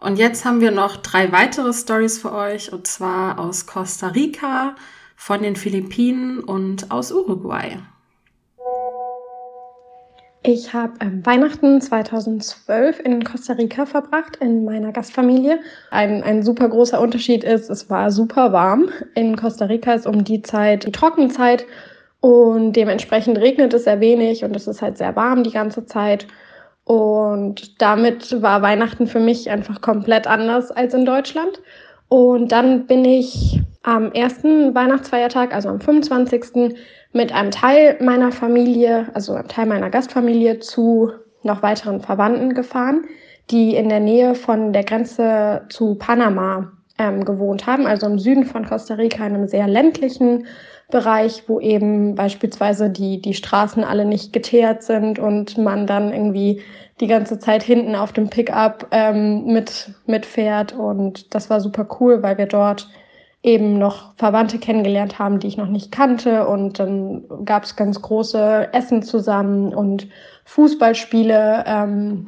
Und 0.00 0.16
jetzt 0.18 0.44
haben 0.44 0.60
wir 0.60 0.70
noch 0.70 0.96
drei 0.96 1.32
weitere 1.32 1.72
Stories 1.72 2.18
für 2.18 2.32
euch, 2.32 2.72
und 2.72 2.86
zwar 2.86 3.38
aus 3.38 3.66
Costa 3.66 4.08
Rica, 4.08 4.76
von 5.16 5.42
den 5.42 5.56
Philippinen 5.56 6.40
und 6.40 6.90
aus 6.90 7.12
Uruguay. 7.12 7.78
Ich 10.48 10.72
habe 10.72 10.92
ähm, 11.00 11.26
Weihnachten 11.26 11.80
2012 11.80 13.00
in 13.00 13.24
Costa 13.24 13.54
Rica 13.54 13.84
verbracht, 13.84 14.36
in 14.36 14.64
meiner 14.64 14.92
Gastfamilie. 14.92 15.58
Ein, 15.90 16.22
ein 16.22 16.44
super 16.44 16.68
großer 16.68 17.00
Unterschied 17.00 17.42
ist, 17.42 17.68
es 17.68 17.90
war 17.90 18.12
super 18.12 18.52
warm. 18.52 18.88
In 19.16 19.34
Costa 19.34 19.64
Rica 19.64 19.94
ist 19.94 20.06
um 20.06 20.22
die 20.22 20.42
Zeit 20.42 20.86
die 20.86 20.92
Trockenzeit 20.92 21.66
und 22.20 22.74
dementsprechend 22.74 23.38
regnet 23.38 23.74
es 23.74 23.82
sehr 23.84 23.98
wenig 23.98 24.44
und 24.44 24.54
es 24.54 24.68
ist 24.68 24.82
halt 24.82 24.98
sehr 24.98 25.16
warm 25.16 25.42
die 25.42 25.50
ganze 25.50 25.84
Zeit. 25.84 26.28
Und 26.84 27.82
damit 27.82 28.40
war 28.40 28.62
Weihnachten 28.62 29.08
für 29.08 29.18
mich 29.18 29.50
einfach 29.50 29.80
komplett 29.80 30.28
anders 30.28 30.70
als 30.70 30.94
in 30.94 31.04
Deutschland. 31.04 31.60
Und 32.06 32.52
dann 32.52 32.86
bin 32.86 33.04
ich 33.04 33.62
am 33.86 34.10
ersten 34.10 34.74
Weihnachtsfeiertag, 34.74 35.54
also 35.54 35.68
am 35.68 35.80
25. 35.80 36.74
mit 37.12 37.32
einem 37.32 37.52
Teil 37.52 37.96
meiner 38.00 38.32
Familie, 38.32 39.06
also 39.14 39.34
einem 39.34 39.46
Teil 39.46 39.66
meiner 39.66 39.90
Gastfamilie 39.90 40.58
zu 40.58 41.12
noch 41.44 41.62
weiteren 41.62 42.00
Verwandten 42.00 42.54
gefahren, 42.54 43.04
die 43.50 43.76
in 43.76 43.88
der 43.88 44.00
Nähe 44.00 44.34
von 44.34 44.72
der 44.72 44.82
Grenze 44.82 45.62
zu 45.68 45.94
Panama 45.94 46.72
ähm, 46.98 47.24
gewohnt 47.24 47.68
haben, 47.68 47.86
also 47.86 48.06
im 48.06 48.18
Süden 48.18 48.44
von 48.44 48.66
Costa 48.66 48.94
Rica, 48.94 49.24
in 49.24 49.36
einem 49.36 49.46
sehr 49.46 49.68
ländlichen 49.68 50.46
Bereich, 50.90 51.44
wo 51.46 51.60
eben 51.60 52.16
beispielsweise 52.16 52.90
die, 52.90 53.20
die 53.20 53.34
Straßen 53.34 53.84
alle 53.84 54.04
nicht 54.04 54.32
geteert 54.32 54.82
sind 54.82 55.20
und 55.20 55.58
man 55.58 55.86
dann 55.86 56.12
irgendwie 56.12 56.60
die 57.00 57.06
ganze 57.06 57.38
Zeit 57.38 57.62
hinten 57.62 57.94
auf 57.94 58.12
dem 58.12 58.30
Pickup 58.30 58.88
ähm, 58.90 59.44
mit, 59.44 59.92
mitfährt. 60.06 60.72
Und 60.72 61.36
das 61.36 61.50
war 61.50 61.60
super 61.60 61.86
cool, 62.00 62.24
weil 62.24 62.36
wir 62.36 62.46
dort 62.46 62.88
eben 63.46 63.78
noch 63.78 64.14
Verwandte 64.16 64.58
kennengelernt 64.58 65.18
haben, 65.18 65.38
die 65.38 65.46
ich 65.46 65.56
noch 65.56 65.68
nicht 65.68 65.92
kannte. 65.92 66.46
Und 66.48 66.80
dann 66.80 67.24
gab 67.44 67.62
es 67.62 67.76
ganz 67.76 68.02
große 68.02 68.68
Essen 68.72 69.02
zusammen 69.02 69.72
und 69.72 70.08
Fußballspiele 70.44 71.64
ähm, 71.66 72.26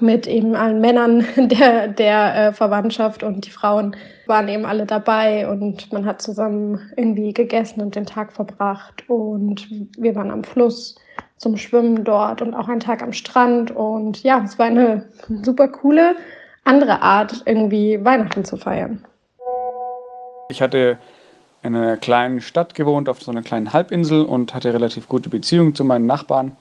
mit 0.00 0.26
eben 0.26 0.54
allen 0.54 0.80
Männern 0.80 1.24
der, 1.36 1.88
der 1.88 2.36
äh, 2.36 2.52
Verwandtschaft 2.52 3.22
und 3.22 3.46
die 3.46 3.50
Frauen 3.50 3.96
waren 4.26 4.48
eben 4.48 4.66
alle 4.66 4.86
dabei 4.86 5.48
und 5.48 5.92
man 5.92 6.04
hat 6.04 6.20
zusammen 6.20 6.78
irgendwie 6.96 7.32
gegessen 7.32 7.80
und 7.80 7.94
den 7.94 8.06
Tag 8.06 8.32
verbracht 8.32 9.08
und 9.08 9.68
wir 9.96 10.14
waren 10.14 10.30
am 10.30 10.44
Fluss 10.44 10.96
zum 11.36 11.56
Schwimmen 11.56 12.04
dort 12.04 12.42
und 12.42 12.54
auch 12.54 12.68
einen 12.68 12.80
Tag 12.80 13.02
am 13.02 13.12
Strand 13.12 13.70
und 13.70 14.22
ja, 14.22 14.42
es 14.44 14.58
war 14.58 14.66
eine 14.66 15.06
super 15.42 15.68
coole 15.68 16.16
andere 16.64 17.02
Art, 17.02 17.42
irgendwie 17.44 18.02
Weihnachten 18.04 18.44
zu 18.44 18.56
feiern. 18.56 19.04
Ich 20.54 20.62
hatte 20.62 20.98
in 21.64 21.74
einer 21.74 21.96
kleinen 21.96 22.40
Stadt 22.40 22.76
gewohnt, 22.76 23.08
auf 23.08 23.20
so 23.20 23.32
einer 23.32 23.42
kleinen 23.42 23.72
Halbinsel 23.72 24.24
und 24.24 24.54
hatte 24.54 24.72
relativ 24.72 25.08
gute 25.08 25.28
Beziehungen 25.28 25.74
zu 25.74 25.82
meinen 25.82 26.06
Nachbarn 26.06 26.56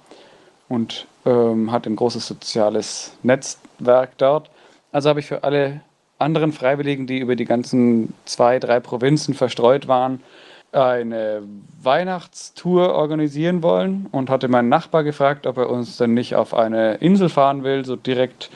und 0.67 1.05
ähm, 1.27 1.71
hatte 1.71 1.91
ein 1.91 1.95
großes 1.95 2.25
soziales 2.25 3.15
Netzwerk 3.21 4.17
dort. 4.17 4.49
Also 4.91 5.09
habe 5.09 5.19
ich 5.19 5.27
für 5.27 5.43
alle 5.43 5.81
anderen 6.17 6.53
Freiwilligen, 6.53 7.05
die 7.05 7.19
über 7.19 7.35
die 7.35 7.45
ganzen 7.45 8.15
zwei, 8.25 8.57
drei 8.57 8.79
Provinzen 8.79 9.35
verstreut 9.35 9.87
waren, 9.87 10.23
eine 10.71 11.43
Weihnachtstour 11.83 12.95
organisieren 12.95 13.61
wollen 13.61 14.07
und 14.11 14.31
hatte 14.31 14.47
meinen 14.47 14.69
Nachbar 14.69 15.03
gefragt, 15.03 15.45
ob 15.45 15.57
er 15.57 15.69
uns 15.69 15.97
dann 15.97 16.15
nicht 16.15 16.33
auf 16.33 16.55
eine 16.55 16.95
Insel 16.95 17.29
fahren 17.29 17.63
will, 17.63 17.85
so 17.85 17.95
direkt, 17.95 18.49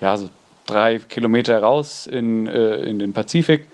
ja, 0.00 0.16
so 0.16 0.30
drei 0.66 0.98
Kilometer 0.98 1.62
raus 1.62 2.08
in, 2.08 2.48
äh, 2.48 2.78
in 2.78 2.98
den 2.98 3.12
Pazifik. 3.12 3.68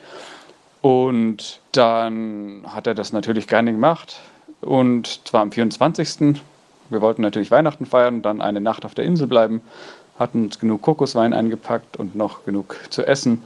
Und 0.83 1.61
dann 1.73 2.63
hat 2.67 2.87
er 2.87 2.95
das 2.95 3.13
natürlich 3.13 3.47
gerne 3.47 3.73
gemacht. 3.73 4.21
Und 4.61 5.27
zwar 5.27 5.43
am 5.43 5.53
24. 5.53 6.41
Wir 6.91 7.01
wollten 7.01 7.23
natürlich 7.23 7.51
Weihnachten 7.51 7.87
feiern, 7.87 8.23
dann 8.23 8.41
eine 8.41 8.61
Nacht 8.61 8.85
auf 8.85 8.95
der 8.95 9.05
Insel 9.05 9.27
bleiben, 9.27 9.61
hatten 10.19 10.45
uns 10.45 10.59
genug 10.59 10.83
Kokoswein 10.83 11.33
eingepackt 11.33 11.97
und 11.97 12.15
noch 12.15 12.45
genug 12.45 12.77
zu 12.91 13.07
essen. 13.07 13.43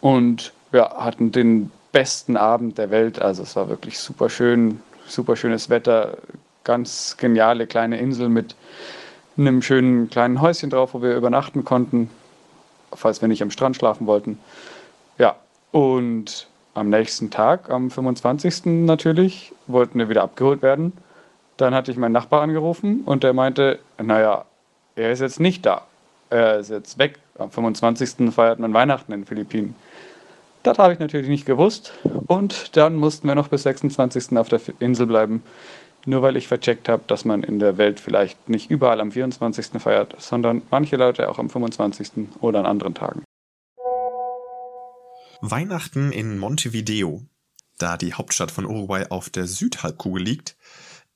Und 0.00 0.52
wir 0.70 0.90
hatten 0.90 1.32
den 1.32 1.70
besten 1.92 2.36
Abend 2.36 2.78
der 2.78 2.90
Welt. 2.90 3.20
Also 3.20 3.42
es 3.42 3.56
war 3.56 3.68
wirklich 3.68 3.98
super 3.98 4.30
schön, 4.30 4.80
super 5.06 5.36
schönes 5.36 5.70
Wetter, 5.70 6.16
ganz 6.64 7.16
geniale 7.18 7.66
kleine 7.66 7.98
Insel 7.98 8.28
mit 8.28 8.54
einem 9.36 9.62
schönen 9.62 10.10
kleinen 10.10 10.40
Häuschen 10.40 10.70
drauf, 10.70 10.94
wo 10.94 11.02
wir 11.02 11.16
übernachten 11.16 11.64
konnten, 11.64 12.10
falls 12.92 13.20
wir 13.20 13.28
nicht 13.28 13.42
am 13.42 13.50
Strand 13.50 13.76
schlafen 13.76 14.06
wollten. 14.06 14.38
Ja, 15.18 15.36
und 15.72 16.48
am 16.78 16.90
nächsten 16.90 17.30
Tag, 17.30 17.70
am 17.70 17.90
25. 17.90 18.84
natürlich, 18.86 19.52
wollten 19.66 19.98
wir 19.98 20.08
wieder 20.08 20.22
abgeholt 20.22 20.62
werden. 20.62 20.92
Dann 21.56 21.74
hatte 21.74 21.90
ich 21.90 21.96
meinen 21.96 22.12
Nachbar 22.12 22.42
angerufen 22.42 23.02
und 23.04 23.24
der 23.24 23.32
meinte, 23.32 23.80
naja, 24.00 24.44
er 24.94 25.12
ist 25.12 25.20
jetzt 25.20 25.40
nicht 25.40 25.66
da. 25.66 25.82
Er 26.30 26.58
ist 26.58 26.70
jetzt 26.70 26.98
weg. 26.98 27.18
Am 27.38 27.50
25. 27.50 28.32
feiert 28.32 28.58
man 28.58 28.72
Weihnachten 28.74 29.12
in 29.12 29.20
den 29.20 29.26
Philippinen. 29.26 29.74
Das 30.62 30.78
habe 30.78 30.92
ich 30.92 30.98
natürlich 30.98 31.28
nicht 31.28 31.46
gewusst. 31.46 31.92
Und 32.26 32.76
dann 32.76 32.96
mussten 32.96 33.28
wir 33.28 33.34
noch 33.34 33.48
bis 33.48 33.62
26. 33.62 34.36
auf 34.36 34.48
der 34.48 34.60
Insel 34.78 35.06
bleiben. 35.06 35.42
Nur 36.04 36.22
weil 36.22 36.36
ich 36.36 36.48
vercheckt 36.48 36.88
habe, 36.88 37.02
dass 37.06 37.24
man 37.24 37.42
in 37.42 37.58
der 37.58 37.76
Welt 37.76 38.00
vielleicht 38.00 38.48
nicht 38.48 38.70
überall 38.70 39.00
am 39.00 39.12
24. 39.12 39.80
feiert, 39.80 40.14
sondern 40.18 40.62
manche 40.70 40.96
Leute 40.96 41.28
auch 41.28 41.38
am 41.38 41.50
25. 41.50 42.10
oder 42.40 42.60
an 42.60 42.66
anderen 42.66 42.94
Tagen. 42.94 43.22
Weihnachten 45.40 46.10
in 46.10 46.38
Montevideo. 46.38 47.24
Da 47.78 47.96
die 47.96 48.14
Hauptstadt 48.14 48.50
von 48.50 48.66
Uruguay 48.66 49.06
auf 49.08 49.30
der 49.30 49.46
Südhalbkugel 49.46 50.22
liegt, 50.22 50.56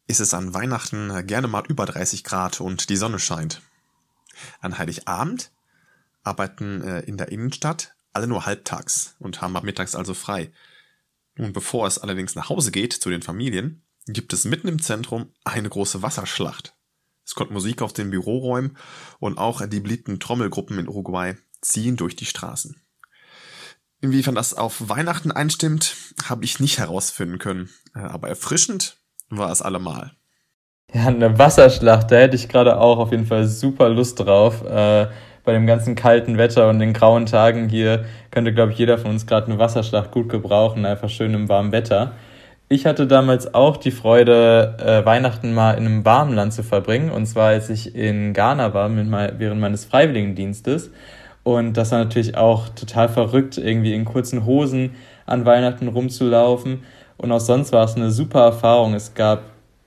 ist 0.07 0.21
es 0.21 0.33
an 0.33 0.55
Weihnachten 0.55 1.27
gerne 1.27 1.49
mal 1.49 1.65
über 1.69 1.87
30 1.87 2.23
Grad 2.23 2.61
und 2.61 2.89
die 2.89 2.97
Sonne 2.97 3.19
scheint. 3.19 3.63
An 4.61 4.79
Heiligabend 4.79 5.51
arbeiten 6.23 6.83
äh, 6.83 7.01
in 7.01 7.17
der 7.17 7.33
Innenstadt 7.33 7.97
alle 8.13 8.29
nur 8.29 8.47
halbtags 8.47 9.17
und 9.19 9.41
haben 9.41 9.57
ab 9.57 9.65
mittags 9.65 9.97
also 9.97 10.15
frei. 10.15 10.53
Nun, 11.35 11.53
bevor 11.53 11.87
es 11.87 11.99
allerdings 11.99 12.35
nach 12.35 12.49
Hause 12.49 12.71
geht 12.71 12.93
zu 12.93 13.11
den 13.11 13.23
Familien, 13.23 13.83
gibt 14.07 14.33
es 14.33 14.45
mitten 14.45 14.69
im 14.69 14.83
Zentrum 14.83 15.33
eine 15.45 15.69
große 15.69 16.03
Wasserschlacht. 16.03 16.77
Es 17.25 17.35
kommt 17.35 17.51
Musik 17.51 17.83
auf 17.83 17.93
den 17.93 18.11
Büroräumen 18.11 18.77
und 19.19 19.39
auch 19.39 19.67
die 19.67 19.81
beliebten 19.81 20.21
Trommelgruppen 20.21 20.79
in 20.79 20.89
Uruguay 20.89 21.37
ziehen 21.61 21.97
durch 21.97 22.15
die 22.15 22.27
Straßen. 22.27 22.82
Inwiefern 24.03 24.35
das 24.35 24.53
auf 24.53 24.89
Weihnachten 24.89 25.31
einstimmt, 25.31 25.95
habe 26.29 26.45
ich 26.45 26.59
nicht 26.59 26.79
herausfinden 26.79 27.39
können, 27.39 27.71
äh, 27.95 28.01
aber 28.01 28.29
erfrischend 28.29 28.99
war 29.31 29.51
es 29.53 29.63
allemal. 29.63 30.13
Ja, 30.93 31.07
eine 31.07 31.39
Wasserschlacht, 31.39 32.11
da 32.11 32.17
hätte 32.17 32.35
ich 32.35 32.49
gerade 32.49 32.79
auch 32.79 32.99
auf 32.99 33.13
jeden 33.13 33.27
Fall 33.27 33.47
super 33.47 33.89
Lust 33.89 34.19
drauf. 34.19 34.65
Äh, 34.65 35.07
bei 35.45 35.53
dem 35.53 35.67
ganzen 35.67 35.95
kalten 35.95 36.37
Wetter 36.37 36.69
und 36.69 36.81
den 36.81 36.93
grauen 36.93 37.27
Tagen 37.27 37.69
hier 37.69 38.05
könnte, 38.33 38.53
glaube 38.53 38.73
ich, 38.73 38.79
jeder 38.79 38.99
von 38.99 39.13
uns 39.13 39.27
gerade 39.27 39.47
eine 39.47 39.59
Wasserschlacht 39.59 40.11
gut 40.11 40.29
gebrauchen, 40.29 40.85
einfach 40.85 41.09
schön 41.09 41.33
im 41.35 41.49
warmen 41.49 41.71
Wetter. 41.73 42.13
Ich 42.69 42.87
hatte 42.87 43.07
damals 43.07 43.55
auch 43.55 43.77
die 43.77 43.91
Freude, 43.93 44.77
äh, 44.79 45.05
Weihnachten 45.07 45.55
mal 45.55 45.73
in 45.75 45.87
einem 45.87 46.05
warmen 46.05 46.35
Land 46.35 46.55
zu 46.55 46.65
verbringen. 46.65 47.11
Und 47.11 47.27
zwar, 47.27 47.49
als 47.49 47.71
ich 47.71 47.95
in 47.95 48.33
Ghana 48.33 48.75
war 48.75 48.89
mit 48.89 49.11
während 49.39 49.61
meines 49.61 49.85
Freiwilligendienstes. 49.85 50.91
Und 51.45 51.77
das 51.77 51.91
war 51.91 51.99
natürlich 51.99 52.37
auch 52.37 52.69
total 52.69 53.09
verrückt, 53.09 53.59
irgendwie 53.59 53.95
in 53.95 54.05
kurzen 54.05 54.47
Hosen 54.47 54.95
an 55.27 55.45
Weihnachten 55.45 55.89
rumzulaufen. 55.89 56.85
Und 57.17 57.33
auch 57.33 57.41
sonst 57.41 57.73
war 57.73 57.85
es 57.85 57.97
eine 57.97 58.11
super 58.11 58.41
Erfahrung. 58.41 58.95
Es 58.95 59.15
gab 59.15 59.43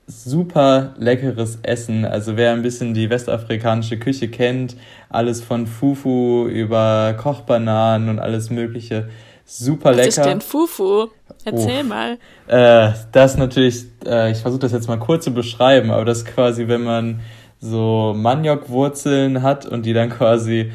super 0.08 0.94
leckeres 0.98 1.60
Essen. 1.64 2.06
Also 2.06 2.38
wer 2.38 2.52
ein 2.52 2.62
bisschen 2.62 2.94
die 2.94 3.10
westafrikanische 3.10 3.98
Küche 3.98 4.28
kennt, 4.28 4.76
alles 5.10 5.42
von 5.42 5.66
Fufu 5.66 6.48
über 6.48 7.16
Kochbananen 7.18 8.10
und 8.10 8.20
alles 8.20 8.50
mögliche, 8.50 9.10
super 9.46 9.92
lecker. 9.92 10.08
Was 10.08 10.18
ist 10.18 10.26
denn 10.26 10.42
Fufu? 10.42 11.08
Erzähl 11.44 11.82
oh. 11.84 11.88
mal. 11.88 12.18
Äh, 12.48 12.94
das 13.12 13.38
natürlich, 13.38 13.86
äh, 14.06 14.32
ich 14.32 14.40
versuche 14.40 14.62
das 14.62 14.72
jetzt 14.72 14.88
mal 14.88 15.00
kurz 15.00 15.24
zu 15.24 15.34
beschreiben, 15.34 15.92
aber 15.92 16.06
das 16.06 16.20
ist 16.20 16.26
quasi, 16.26 16.68
wenn 16.68 16.84
man 16.84 17.22
so 17.60 18.14
Maniokwurzeln 18.16 19.42
hat 19.42 19.66
und 19.66 19.86
die 19.86 19.94
dann 19.94 20.10
quasi 20.10 20.72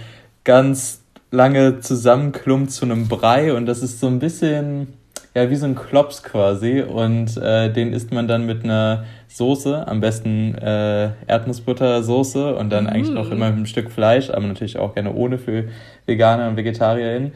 ganz 0.50 1.04
lange 1.30 1.78
zusammenklumpt 1.78 2.72
zu 2.72 2.84
einem 2.84 3.06
Brei 3.06 3.54
und 3.54 3.66
das 3.66 3.84
ist 3.84 4.00
so 4.00 4.08
ein 4.08 4.18
bisschen 4.18 4.88
ja 5.32 5.48
wie 5.48 5.54
so 5.54 5.64
ein 5.64 5.76
Klops 5.76 6.24
quasi 6.24 6.82
und 6.82 7.36
äh, 7.36 7.72
den 7.72 7.92
isst 7.92 8.12
man 8.12 8.26
dann 8.26 8.46
mit 8.46 8.64
einer 8.64 9.04
Soße, 9.28 9.86
am 9.86 10.00
besten 10.00 10.56
äh, 10.56 11.10
Erdnussbuttersoße 11.28 12.56
und 12.56 12.70
dann 12.70 12.86
mm. 12.86 12.88
eigentlich 12.88 13.14
noch 13.14 13.28
mm. 13.28 13.32
immer 13.32 13.46
mit 13.46 13.54
einem 13.58 13.66
Stück 13.66 13.92
Fleisch, 13.92 14.28
aber 14.28 14.44
natürlich 14.44 14.76
auch 14.76 14.92
gerne 14.92 15.14
ohne 15.14 15.38
für 15.38 15.66
Veganer 16.06 16.48
und 16.48 16.56
VegetarierInnen. 16.56 17.30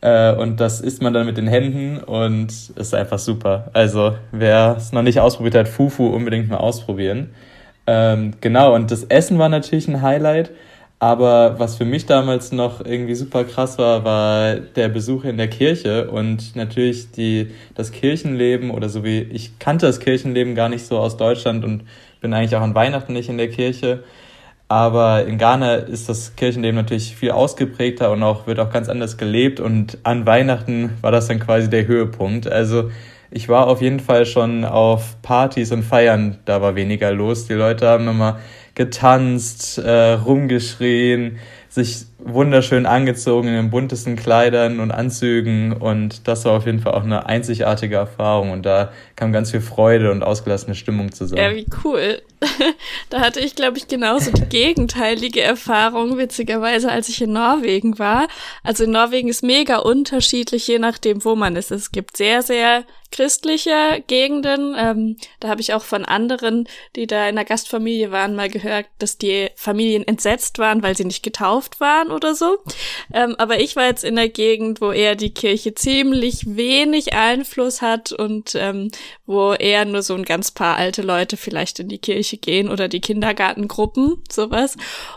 Äh, 0.00 0.32
und 0.34 0.60
das 0.60 0.80
isst 0.80 1.02
man 1.02 1.12
dann 1.12 1.26
mit 1.26 1.38
den 1.38 1.48
Händen 1.48 1.98
und 1.98 2.46
ist 2.76 2.94
einfach 2.94 3.18
super. 3.18 3.70
Also 3.72 4.14
wer 4.30 4.76
es 4.78 4.92
noch 4.92 5.02
nicht 5.02 5.18
ausprobiert 5.18 5.56
hat, 5.56 5.66
Fufu 5.66 6.06
unbedingt 6.06 6.48
mal 6.48 6.58
ausprobieren. 6.58 7.30
Ähm, 7.88 8.34
genau, 8.40 8.76
und 8.76 8.92
das 8.92 9.02
Essen 9.02 9.40
war 9.40 9.48
natürlich 9.48 9.88
ein 9.88 10.00
Highlight. 10.00 10.52
Aber 11.02 11.58
was 11.58 11.74
für 11.74 11.84
mich 11.84 12.06
damals 12.06 12.52
noch 12.52 12.80
irgendwie 12.80 13.16
super 13.16 13.42
krass 13.42 13.76
war, 13.76 14.04
war 14.04 14.54
der 14.54 14.88
Besuch 14.88 15.24
in 15.24 15.36
der 15.36 15.48
Kirche 15.48 16.08
und 16.08 16.54
natürlich 16.54 17.10
die, 17.10 17.50
das 17.74 17.90
Kirchenleben 17.90 18.70
oder 18.70 18.88
so 18.88 19.02
wie 19.02 19.18
ich 19.22 19.58
kannte 19.58 19.86
das 19.86 19.98
Kirchenleben 19.98 20.54
gar 20.54 20.68
nicht 20.68 20.86
so 20.86 21.00
aus 21.00 21.16
Deutschland 21.16 21.64
und 21.64 21.82
bin 22.20 22.32
eigentlich 22.32 22.54
auch 22.54 22.60
an 22.60 22.76
Weihnachten 22.76 23.14
nicht 23.14 23.28
in 23.28 23.36
der 23.36 23.50
Kirche. 23.50 24.04
Aber 24.68 25.26
in 25.26 25.38
Ghana 25.38 25.74
ist 25.74 26.08
das 26.08 26.36
Kirchenleben 26.36 26.76
natürlich 26.76 27.16
viel 27.16 27.32
ausgeprägter 27.32 28.12
und 28.12 28.22
auch 28.22 28.46
wird 28.46 28.60
auch 28.60 28.70
ganz 28.70 28.88
anders 28.88 29.16
gelebt 29.16 29.58
und 29.58 29.98
an 30.04 30.24
Weihnachten 30.24 30.90
war 31.00 31.10
das 31.10 31.26
dann 31.26 31.40
quasi 31.40 31.68
der 31.68 31.88
Höhepunkt. 31.88 32.46
Also 32.46 32.92
ich 33.32 33.48
war 33.48 33.66
auf 33.66 33.82
jeden 33.82 33.98
Fall 33.98 34.24
schon 34.24 34.64
auf 34.64 35.20
Partys 35.22 35.72
und 35.72 35.82
Feiern, 35.82 36.38
da 36.44 36.62
war 36.62 36.76
weniger 36.76 37.10
los. 37.10 37.48
Die 37.48 37.54
Leute 37.54 37.88
haben 37.88 38.06
immer 38.06 38.38
getanzt, 38.74 39.78
äh, 39.78 40.12
rumgeschrien, 40.12 41.38
sich 41.68 42.06
wunderschön 42.24 42.86
angezogen 42.86 43.48
in 43.48 43.54
den 43.54 43.70
buntesten 43.70 44.16
Kleidern 44.16 44.80
und 44.80 44.90
Anzügen 44.90 45.72
und 45.72 46.26
das 46.28 46.44
war 46.44 46.52
auf 46.52 46.66
jeden 46.66 46.80
Fall 46.80 46.94
auch 46.94 47.04
eine 47.04 47.26
einzigartige 47.26 47.96
Erfahrung 47.96 48.50
und 48.50 48.64
da 48.64 48.92
kam 49.16 49.32
ganz 49.32 49.50
viel 49.50 49.60
Freude 49.60 50.10
und 50.10 50.22
ausgelassene 50.22 50.74
Stimmung 50.74 51.12
zusammen. 51.12 51.42
Ja, 51.42 51.54
wie 51.54 51.66
cool. 51.84 52.22
da 53.10 53.20
hatte 53.20 53.40
ich, 53.40 53.54
glaube 53.54 53.78
ich, 53.78 53.88
genauso 53.88 54.30
die 54.30 54.46
gegenteilige 54.46 55.40
Erfahrung, 55.40 56.18
witzigerweise, 56.18 56.90
als 56.90 57.08
ich 57.08 57.22
in 57.22 57.32
Norwegen 57.32 57.98
war. 57.98 58.28
Also 58.62 58.84
in 58.84 58.90
Norwegen 58.90 59.28
ist 59.28 59.42
mega 59.42 59.78
unterschiedlich, 59.78 60.66
je 60.66 60.78
nachdem, 60.78 61.24
wo 61.24 61.36
man 61.36 61.56
ist. 61.56 61.70
Es 61.70 61.92
gibt 61.92 62.16
sehr, 62.16 62.42
sehr 62.42 62.84
christliche 63.12 64.02
Gegenden. 64.06 64.74
Ähm, 64.76 65.16
da 65.38 65.48
habe 65.48 65.60
ich 65.60 65.74
auch 65.74 65.84
von 65.84 66.04
anderen, 66.04 66.66
die 66.96 67.06
da 67.06 67.28
in 67.28 67.36
der 67.36 67.44
Gastfamilie 67.44 68.10
waren, 68.10 68.34
mal 68.34 68.48
gehört, 68.48 68.86
dass 68.98 69.18
die 69.18 69.50
Familien 69.54 70.06
entsetzt 70.06 70.58
waren, 70.58 70.82
weil 70.82 70.96
sie 70.96 71.04
nicht 71.04 71.22
getauft 71.22 71.78
waren 71.78 72.10
oder 72.12 72.34
so. 72.34 72.58
Ähm, 73.12 73.34
aber 73.38 73.60
ich 73.60 73.76
war 73.76 73.86
jetzt 73.86 74.04
in 74.04 74.16
der 74.16 74.28
Gegend, 74.28 74.80
wo 74.80 74.92
eher 74.92 75.16
die 75.16 75.34
Kirche 75.34 75.74
ziemlich 75.74 76.56
wenig 76.56 77.14
Einfluss 77.14 77.82
hat 77.82 78.12
und 78.12 78.54
ähm, 78.54 78.90
wo 79.26 79.52
eher 79.52 79.84
nur 79.84 80.02
so 80.02 80.14
ein 80.14 80.24
ganz 80.24 80.50
paar 80.50 80.76
alte 80.76 81.02
Leute 81.02 81.36
vielleicht 81.36 81.80
in 81.80 81.88
die 81.88 81.98
Kirche 81.98 82.36
gehen 82.36 82.68
oder 82.68 82.88
die 82.88 83.00
Kindergartengruppen, 83.00 84.22
sowas. 84.30 84.76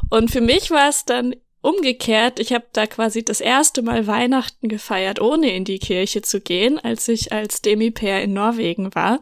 Und 0.10 0.32
für 0.32 0.42
mich 0.42 0.72
war 0.72 0.90
es 0.90 1.06
dann 1.06 1.36
umgekehrt, 1.66 2.40
ich 2.40 2.54
habe 2.54 2.66
da 2.74 2.86
quasi 2.86 3.26
das 3.26 3.42
erste 3.42 3.82
Mal 3.82 4.06
Weihnachten 4.06 4.70
gefeiert, 4.70 5.20
ohne 5.20 5.52
in 5.52 5.66
die 5.66 5.80
Kirche 5.80 6.22
zu 6.22 6.40
gehen, 6.40 6.78
als 6.78 7.08
ich 7.08 7.32
als 7.32 7.62
Demi-Pair 7.64 8.22
in 8.22 8.34
Norwegen 8.34 8.94
war. 8.94 9.20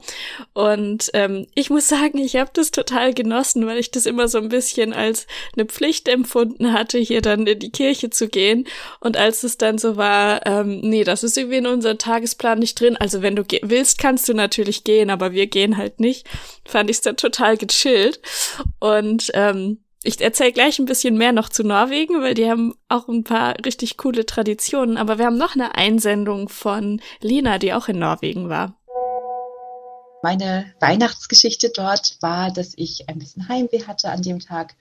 Und 0.51 1.09
ähm, 1.13 1.47
ich 1.55 1.69
muss 1.69 1.87
sagen, 1.87 2.17
ich 2.17 2.35
habe 2.35 2.51
das 2.53 2.71
total 2.71 3.13
genossen, 3.13 3.65
weil 3.65 3.77
ich 3.77 3.91
das 3.91 4.05
immer 4.05 4.27
so 4.27 4.39
ein 4.39 4.49
bisschen 4.49 4.91
als 4.91 5.25
eine 5.55 5.65
Pflicht 5.65 6.09
empfunden 6.09 6.73
hatte, 6.73 6.97
hier 6.97 7.21
dann 7.21 7.47
in 7.47 7.59
die 7.59 7.71
Kirche 7.71 8.09
zu 8.09 8.27
gehen. 8.27 8.67
Und 8.99 9.15
als 9.15 9.43
es 9.43 9.57
dann 9.57 9.77
so 9.77 9.95
war, 9.95 10.45
ähm, 10.45 10.81
nee, 10.81 11.05
das 11.05 11.23
ist 11.23 11.37
irgendwie 11.37 11.57
in 11.57 11.67
unserem 11.67 11.97
Tagesplan 11.97 12.59
nicht 12.59 12.77
drin. 12.77 12.97
Also 12.97 13.21
wenn 13.21 13.37
du 13.37 13.43
willst, 13.61 13.99
kannst 13.99 14.27
du 14.27 14.33
natürlich 14.33 14.83
gehen, 14.83 15.09
aber 15.09 15.31
wir 15.31 15.47
gehen 15.47 15.77
halt 15.77 16.01
nicht. 16.01 16.27
Fand 16.65 16.89
ich 16.89 16.97
es 16.97 17.01
dann 17.01 17.15
total 17.15 17.55
gechillt. 17.55 18.19
Und 18.79 19.31
ähm, 19.33 19.79
ich 20.03 20.21
erzähle 20.21 20.51
gleich 20.51 20.79
ein 20.79 20.85
bisschen 20.85 21.17
mehr 21.17 21.31
noch 21.31 21.49
zu 21.49 21.63
Norwegen, 21.63 22.21
weil 22.21 22.33
die 22.33 22.49
haben 22.49 22.75
auch 22.89 23.07
ein 23.07 23.23
paar 23.23 23.55
richtig 23.65 23.97
coole 23.97 24.25
Traditionen. 24.25 24.97
Aber 24.97 25.17
wir 25.17 25.25
haben 25.25 25.37
noch 25.37 25.55
eine 25.55 25.75
Einsendung 25.75 26.49
von 26.49 27.01
Lina, 27.21 27.57
die 27.57 27.73
auch 27.73 27.87
in 27.87 27.99
Norwegen 27.99 28.49
war. 28.49 28.77
Meine 30.21 30.65
Weihnachtsgeschichte 30.79 31.69
dort 31.69 32.17
war, 32.21 32.51
dass 32.51 32.73
ich 32.75 33.09
ein 33.09 33.19
bisschen 33.19 33.47
Heimweh 33.49 33.83
hatte 33.85 34.09
an 34.09 34.21
dem 34.21 34.39
Tag, 34.39 34.75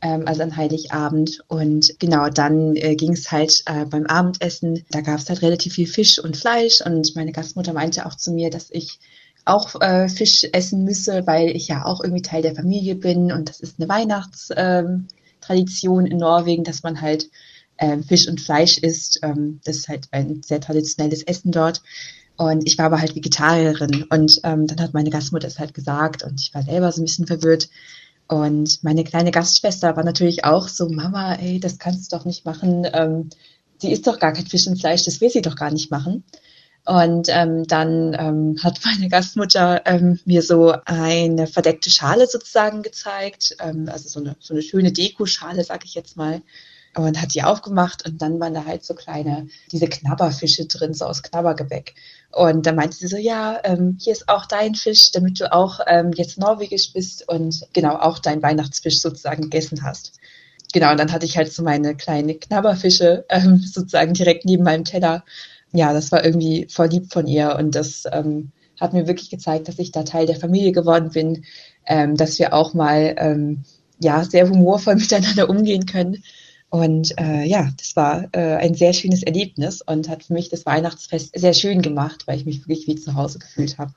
ähm, 0.00 0.22
also 0.26 0.42
an 0.42 0.56
Heiligabend. 0.56 1.42
Und 1.48 1.98
genau 1.98 2.28
dann 2.28 2.76
äh, 2.76 2.96
ging 2.96 3.12
es 3.12 3.30
halt 3.30 3.62
äh, 3.66 3.84
beim 3.84 4.06
Abendessen. 4.06 4.84
Da 4.90 5.00
gab 5.00 5.18
es 5.18 5.28
halt 5.28 5.42
relativ 5.42 5.74
viel 5.74 5.86
Fisch 5.86 6.18
und 6.18 6.36
Fleisch. 6.36 6.80
Und 6.80 7.14
meine 7.14 7.32
Gastmutter 7.32 7.72
meinte 7.72 8.06
auch 8.06 8.14
zu 8.14 8.32
mir, 8.32 8.50
dass 8.50 8.70
ich 8.70 8.98
auch 9.46 9.80
äh, 9.80 10.08
Fisch 10.08 10.46
essen 10.52 10.84
müsse, 10.84 11.26
weil 11.26 11.56
ich 11.56 11.68
ja 11.68 11.86
auch 11.86 12.02
irgendwie 12.02 12.22
Teil 12.22 12.42
der 12.42 12.54
Familie 12.54 12.96
bin 12.96 13.32
und 13.32 13.48
das 13.48 13.60
ist 13.60 13.78
eine 13.78 13.88
Weihnachtstradition 13.88 16.06
ähm, 16.06 16.12
in 16.12 16.18
Norwegen, 16.18 16.64
dass 16.64 16.82
man 16.82 17.00
halt 17.00 17.30
ähm, 17.78 18.02
Fisch 18.02 18.28
und 18.28 18.40
Fleisch 18.40 18.78
isst. 18.78 19.20
Ähm, 19.22 19.60
das 19.64 19.76
ist 19.76 19.88
halt 19.88 20.08
ein 20.10 20.42
sehr 20.42 20.60
traditionelles 20.60 21.22
Essen 21.22 21.52
dort. 21.52 21.82
Und 22.36 22.66
ich 22.66 22.76
war 22.76 22.86
aber 22.86 23.00
halt 23.00 23.14
Vegetarierin 23.16 24.04
und 24.10 24.40
ähm, 24.42 24.66
dann 24.66 24.80
hat 24.80 24.92
meine 24.92 25.08
Gastmutter 25.08 25.48
es 25.48 25.58
halt 25.58 25.72
gesagt 25.72 26.22
und 26.22 26.38
ich 26.38 26.52
war 26.52 26.62
selber 26.62 26.92
so 26.92 27.00
ein 27.00 27.06
bisschen 27.06 27.26
verwirrt. 27.26 27.70
Und 28.28 28.82
meine 28.82 29.04
kleine 29.04 29.30
Gastschwester 29.30 29.96
war 29.96 30.04
natürlich 30.04 30.44
auch 30.44 30.68
so, 30.68 30.88
Mama, 30.88 31.34
ey, 31.36 31.60
das 31.60 31.78
kannst 31.78 32.12
du 32.12 32.16
doch 32.16 32.24
nicht 32.24 32.44
machen. 32.44 32.86
Ähm, 32.92 33.30
sie 33.78 33.92
isst 33.92 34.06
doch 34.06 34.18
gar 34.18 34.32
kein 34.32 34.46
Fisch 34.46 34.66
und 34.66 34.78
Fleisch, 34.78 35.04
das 35.04 35.20
will 35.20 35.30
sie 35.30 35.42
doch 35.42 35.56
gar 35.56 35.70
nicht 35.70 35.90
machen. 35.90 36.24
Und 36.86 37.28
ähm, 37.30 37.66
dann 37.66 38.14
ähm, 38.18 38.56
hat 38.62 38.78
meine 38.84 39.08
Gastmutter 39.08 39.82
ähm, 39.86 40.20
mir 40.24 40.42
so 40.42 40.74
eine 40.84 41.48
verdeckte 41.48 41.90
Schale 41.90 42.26
sozusagen 42.26 42.82
gezeigt, 42.82 43.56
ähm, 43.60 43.88
also 43.90 44.08
so 44.08 44.20
eine, 44.20 44.36
so 44.38 44.54
eine 44.54 44.62
schöne 44.62 44.92
Dekoschale, 44.92 45.64
sag 45.64 45.84
ich 45.84 45.94
jetzt 45.94 46.16
mal. 46.16 46.42
Und 46.94 47.20
hat 47.20 47.34
die 47.34 47.42
aufgemacht 47.42 48.06
und 48.06 48.22
dann 48.22 48.40
waren 48.40 48.54
da 48.54 48.64
halt 48.64 48.82
so 48.82 48.94
kleine, 48.94 49.48
diese 49.70 49.86
Knabberfische 49.86 50.64
drin, 50.64 50.94
so 50.94 51.04
aus 51.04 51.22
Knabbergebäck. 51.22 51.94
Und 52.32 52.64
dann 52.64 52.76
meinte 52.76 52.96
sie 52.96 53.06
so, 53.06 53.18
ja, 53.18 53.60
ähm, 53.64 53.98
hier 54.00 54.14
ist 54.14 54.30
auch 54.30 54.46
dein 54.46 54.74
Fisch, 54.74 55.10
damit 55.10 55.38
du 55.38 55.52
auch 55.52 55.80
ähm, 55.86 56.12
jetzt 56.14 56.38
norwegisch 56.38 56.94
bist 56.94 57.28
und 57.28 57.66
genau 57.74 57.96
auch 57.96 58.18
dein 58.18 58.42
Weihnachtsfisch 58.42 59.00
sozusagen 59.00 59.42
gegessen 59.42 59.82
hast. 59.82 60.12
Genau, 60.72 60.90
und 60.90 60.98
dann 60.98 61.12
hatte 61.12 61.26
ich 61.26 61.36
halt 61.36 61.52
so 61.52 61.62
meine 61.62 61.96
kleinen 61.96 62.40
Knabberfische 62.40 63.26
ähm, 63.28 63.58
sozusagen 63.58 64.14
direkt 64.14 64.44
neben 64.44 64.64
meinem 64.64 64.84
Teller 64.84 65.24
ja, 65.72 65.92
das 65.92 66.12
war 66.12 66.24
irgendwie 66.24 66.66
voll 66.70 66.88
lieb 66.88 67.12
von 67.12 67.26
ihr 67.26 67.56
und 67.58 67.74
das 67.74 68.04
ähm, 68.10 68.52
hat 68.80 68.92
mir 68.92 69.06
wirklich 69.06 69.30
gezeigt, 69.30 69.68
dass 69.68 69.78
ich 69.78 69.92
da 69.92 70.02
Teil 70.02 70.26
der 70.26 70.36
Familie 70.36 70.72
geworden 70.72 71.10
bin, 71.10 71.44
ähm, 71.86 72.16
dass 72.16 72.38
wir 72.38 72.52
auch 72.52 72.74
mal 72.74 73.14
ähm, 73.18 73.64
ja 73.98 74.24
sehr 74.24 74.48
humorvoll 74.48 74.96
miteinander 74.96 75.48
umgehen 75.48 75.86
können. 75.86 76.22
Und 76.68 77.18
äh, 77.18 77.44
ja, 77.44 77.70
das 77.78 77.94
war 77.96 78.28
äh, 78.32 78.56
ein 78.56 78.74
sehr 78.74 78.92
schönes 78.92 79.22
Erlebnis 79.22 79.82
und 79.82 80.08
hat 80.08 80.24
für 80.24 80.32
mich 80.32 80.48
das 80.48 80.66
Weihnachtsfest 80.66 81.38
sehr 81.38 81.54
schön 81.54 81.80
gemacht, 81.80 82.26
weil 82.26 82.38
ich 82.38 82.44
mich 82.44 82.66
wirklich 82.66 82.86
wie 82.88 82.96
zu 82.96 83.14
Hause 83.14 83.38
gefühlt 83.38 83.78
habe. 83.78 83.92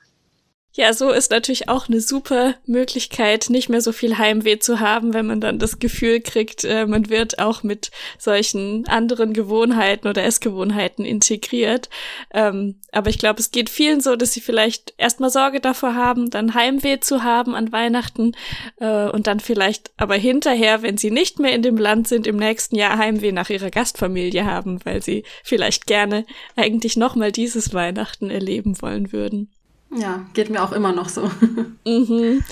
Ja, 0.72 0.92
so 0.92 1.10
ist 1.10 1.32
natürlich 1.32 1.68
auch 1.68 1.88
eine 1.88 2.00
super 2.00 2.54
Möglichkeit, 2.64 3.50
nicht 3.50 3.68
mehr 3.68 3.80
so 3.80 3.90
viel 3.90 4.18
Heimweh 4.18 4.60
zu 4.60 4.78
haben, 4.78 5.14
wenn 5.14 5.26
man 5.26 5.40
dann 5.40 5.58
das 5.58 5.80
Gefühl 5.80 6.20
kriegt, 6.20 6.62
äh, 6.62 6.86
man 6.86 7.10
wird 7.10 7.40
auch 7.40 7.64
mit 7.64 7.90
solchen 8.18 8.86
anderen 8.86 9.32
Gewohnheiten 9.32 10.06
oder 10.06 10.22
Essgewohnheiten 10.22 11.04
integriert. 11.04 11.88
Ähm, 12.32 12.76
aber 12.92 13.10
ich 13.10 13.18
glaube, 13.18 13.40
es 13.40 13.50
geht 13.50 13.68
vielen 13.68 14.00
so, 14.00 14.14
dass 14.14 14.32
sie 14.32 14.40
vielleicht 14.40 14.94
erstmal 14.96 15.30
Sorge 15.30 15.58
davor 15.58 15.96
haben, 15.96 16.30
dann 16.30 16.54
Heimweh 16.54 17.00
zu 17.00 17.24
haben 17.24 17.56
an 17.56 17.72
Weihnachten 17.72 18.36
äh, 18.78 19.08
und 19.08 19.26
dann 19.26 19.40
vielleicht 19.40 19.90
aber 19.96 20.14
hinterher, 20.14 20.82
wenn 20.82 20.96
sie 20.96 21.10
nicht 21.10 21.40
mehr 21.40 21.52
in 21.52 21.62
dem 21.62 21.78
Land 21.78 22.06
sind, 22.06 22.28
im 22.28 22.36
nächsten 22.36 22.76
Jahr 22.76 22.96
Heimweh 22.96 23.32
nach 23.32 23.50
ihrer 23.50 23.70
Gastfamilie 23.70 24.44
haben, 24.44 24.78
weil 24.84 25.02
sie 25.02 25.24
vielleicht 25.42 25.88
gerne 25.88 26.26
eigentlich 26.54 26.96
nochmal 26.96 27.32
dieses 27.32 27.74
Weihnachten 27.74 28.30
erleben 28.30 28.80
wollen 28.80 29.12
würden. 29.12 29.50
Ja, 29.92 30.24
geht 30.34 30.50
mir 30.50 30.62
auch 30.62 30.72
immer 30.72 30.92
noch 30.92 31.08
so. 31.08 31.30
Mhm. 31.86 32.44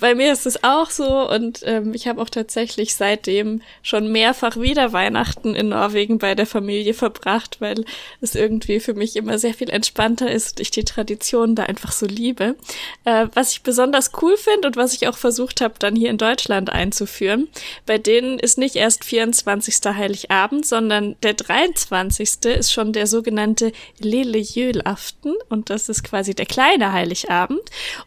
Bei 0.00 0.14
mir 0.14 0.32
ist 0.32 0.46
es 0.46 0.64
auch 0.64 0.88
so 0.88 1.30
und 1.30 1.60
ähm, 1.64 1.92
ich 1.92 2.08
habe 2.08 2.20
auch 2.22 2.30
tatsächlich 2.30 2.94
seitdem 2.94 3.60
schon 3.82 4.10
mehrfach 4.10 4.56
wieder 4.56 4.94
Weihnachten 4.94 5.54
in 5.54 5.68
Norwegen 5.68 6.16
bei 6.16 6.34
der 6.34 6.46
Familie 6.46 6.94
verbracht, 6.94 7.60
weil 7.60 7.84
es 8.22 8.34
irgendwie 8.34 8.80
für 8.80 8.94
mich 8.94 9.16
immer 9.16 9.38
sehr 9.38 9.52
viel 9.52 9.68
entspannter 9.68 10.30
ist 10.30 10.52
und 10.52 10.60
ich 10.60 10.70
die 10.70 10.84
Tradition 10.84 11.54
da 11.54 11.64
einfach 11.64 11.92
so 11.92 12.06
liebe. 12.06 12.56
Äh, 13.04 13.26
was 13.34 13.52
ich 13.52 13.62
besonders 13.62 14.12
cool 14.22 14.38
finde 14.38 14.68
und 14.68 14.76
was 14.76 14.94
ich 14.94 15.08
auch 15.08 15.18
versucht 15.18 15.60
habe, 15.60 15.74
dann 15.78 15.94
hier 15.94 16.08
in 16.08 16.18
Deutschland 16.18 16.70
einzuführen, 16.70 17.48
bei 17.84 17.98
denen 17.98 18.38
ist 18.38 18.56
nicht 18.56 18.76
erst 18.76 19.04
24. 19.04 19.76
Heiligabend, 19.84 20.64
sondern 20.64 21.16
der 21.22 21.34
23. 21.34 22.46
ist 22.46 22.72
schon 22.72 22.94
der 22.94 23.06
sogenannte 23.06 23.72
Lille 23.98 24.38
Jölaften 24.38 25.34
und 25.50 25.68
das 25.68 25.90
ist 25.90 26.02
quasi 26.02 26.34
der 26.34 26.46
kleine 26.46 26.63
kleiner 26.64 26.92
Heiligabend. 26.92 27.60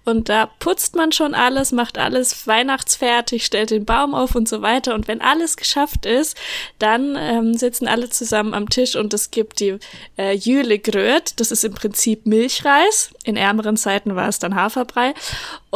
Und 0.03 0.29
da 0.29 0.47
putzt 0.59 0.95
man 0.95 1.11
schon 1.11 1.33
alles, 1.33 1.71
macht 1.71 1.97
alles 1.97 2.47
weihnachtsfertig, 2.47 3.45
stellt 3.45 3.71
den 3.71 3.85
Baum 3.85 4.15
auf 4.15 4.35
und 4.35 4.47
so 4.47 4.61
weiter. 4.61 4.95
Und 4.95 5.07
wenn 5.07 5.21
alles 5.21 5.57
geschafft 5.57 6.05
ist, 6.05 6.35
dann 6.79 7.15
ähm, 7.17 7.53
sitzen 7.55 7.87
alle 7.87 8.09
zusammen 8.09 8.53
am 8.53 8.69
Tisch 8.69 8.95
und 8.95 9.13
es 9.13 9.31
gibt 9.31 9.59
die 9.59 9.77
äh, 10.17 10.33
Jülegröt. 10.33 11.39
Das 11.39 11.51
ist 11.51 11.63
im 11.63 11.73
Prinzip 11.73 12.25
Milchreis. 12.25 13.11
In 13.23 13.37
ärmeren 13.37 13.77
Zeiten 13.77 14.15
war 14.15 14.27
es 14.27 14.39
dann 14.39 14.55
Haferbrei. 14.55 15.13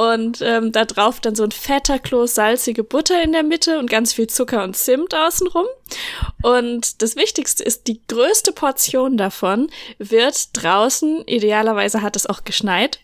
Und 0.02 0.42
ähm, 0.42 0.72
da 0.72 0.86
drauf 0.86 1.20
dann 1.20 1.36
so 1.36 1.44
ein 1.44 1.52
fetter 1.52 2.00
Kloß 2.00 2.34
salzige 2.34 2.84
Butter 2.84 3.22
in 3.22 3.34
der 3.34 3.44
Mitte 3.44 3.78
und 3.78 3.88
ganz 3.88 4.14
viel 4.14 4.26
Zucker 4.26 4.64
und 4.64 4.76
Zimt 4.76 5.14
außenrum. 5.14 5.68
Und 6.42 7.04
das 7.04 7.16
Wichtigste 7.16 7.64
ist, 7.64 7.86
die 7.86 8.02
größte 8.08 8.52
Portion 8.52 9.16
davon 9.16 9.70
wird 10.00 10.50
draußen, 10.54 11.22
idealerweise 11.28 12.02
hat 12.02 12.16
es 12.16 12.26
auch 12.26 12.46
geschneit, 12.46 13.00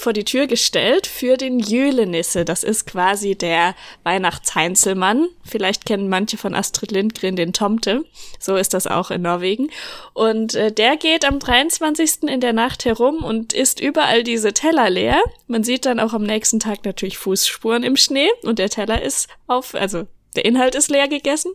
vor 0.00 0.12
die 0.12 0.24
Tür 0.24 0.46
gestellt 0.46 1.06
für 1.06 1.36
den 1.36 1.58
Jölenisse. 1.58 2.44
Das 2.44 2.62
ist 2.62 2.86
quasi 2.86 3.34
der 3.34 3.74
Weihnachtsheinzelmann. 4.04 5.28
Vielleicht 5.44 5.86
kennen 5.86 6.08
manche 6.08 6.36
von 6.36 6.54
Astrid 6.54 6.90
Lindgren 6.90 7.36
den 7.36 7.52
Tomte. 7.52 8.04
So 8.38 8.56
ist 8.56 8.74
das 8.74 8.86
auch 8.86 9.10
in 9.10 9.22
Norwegen. 9.22 9.70
Und 10.14 10.54
äh, 10.54 10.72
der 10.72 10.96
geht 10.96 11.24
am 11.24 11.38
23. 11.38 12.24
in 12.24 12.40
der 12.40 12.52
Nacht 12.52 12.84
herum 12.84 13.24
und 13.24 13.52
isst 13.52 13.80
überall 13.80 14.22
diese 14.22 14.52
Teller 14.52 14.90
leer. 14.90 15.22
Man 15.46 15.64
sieht 15.64 15.86
dann 15.86 16.00
auch 16.00 16.12
am 16.12 16.22
nächsten 16.22 16.60
Tag 16.60 16.84
natürlich 16.84 17.18
Fußspuren 17.18 17.82
im 17.82 17.96
Schnee 17.96 18.28
und 18.42 18.58
der 18.58 18.70
Teller 18.70 19.02
ist 19.02 19.28
auf, 19.46 19.74
also 19.74 20.06
der 20.34 20.44
Inhalt 20.44 20.74
ist 20.74 20.90
leer 20.90 21.08
gegessen. 21.08 21.52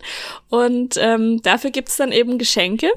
Und 0.49 0.97
ähm, 0.97 1.41
dafür 1.41 1.71
gibt's 1.71 1.97
dann 1.97 2.11
eben 2.11 2.37
Geschenke 2.37 2.91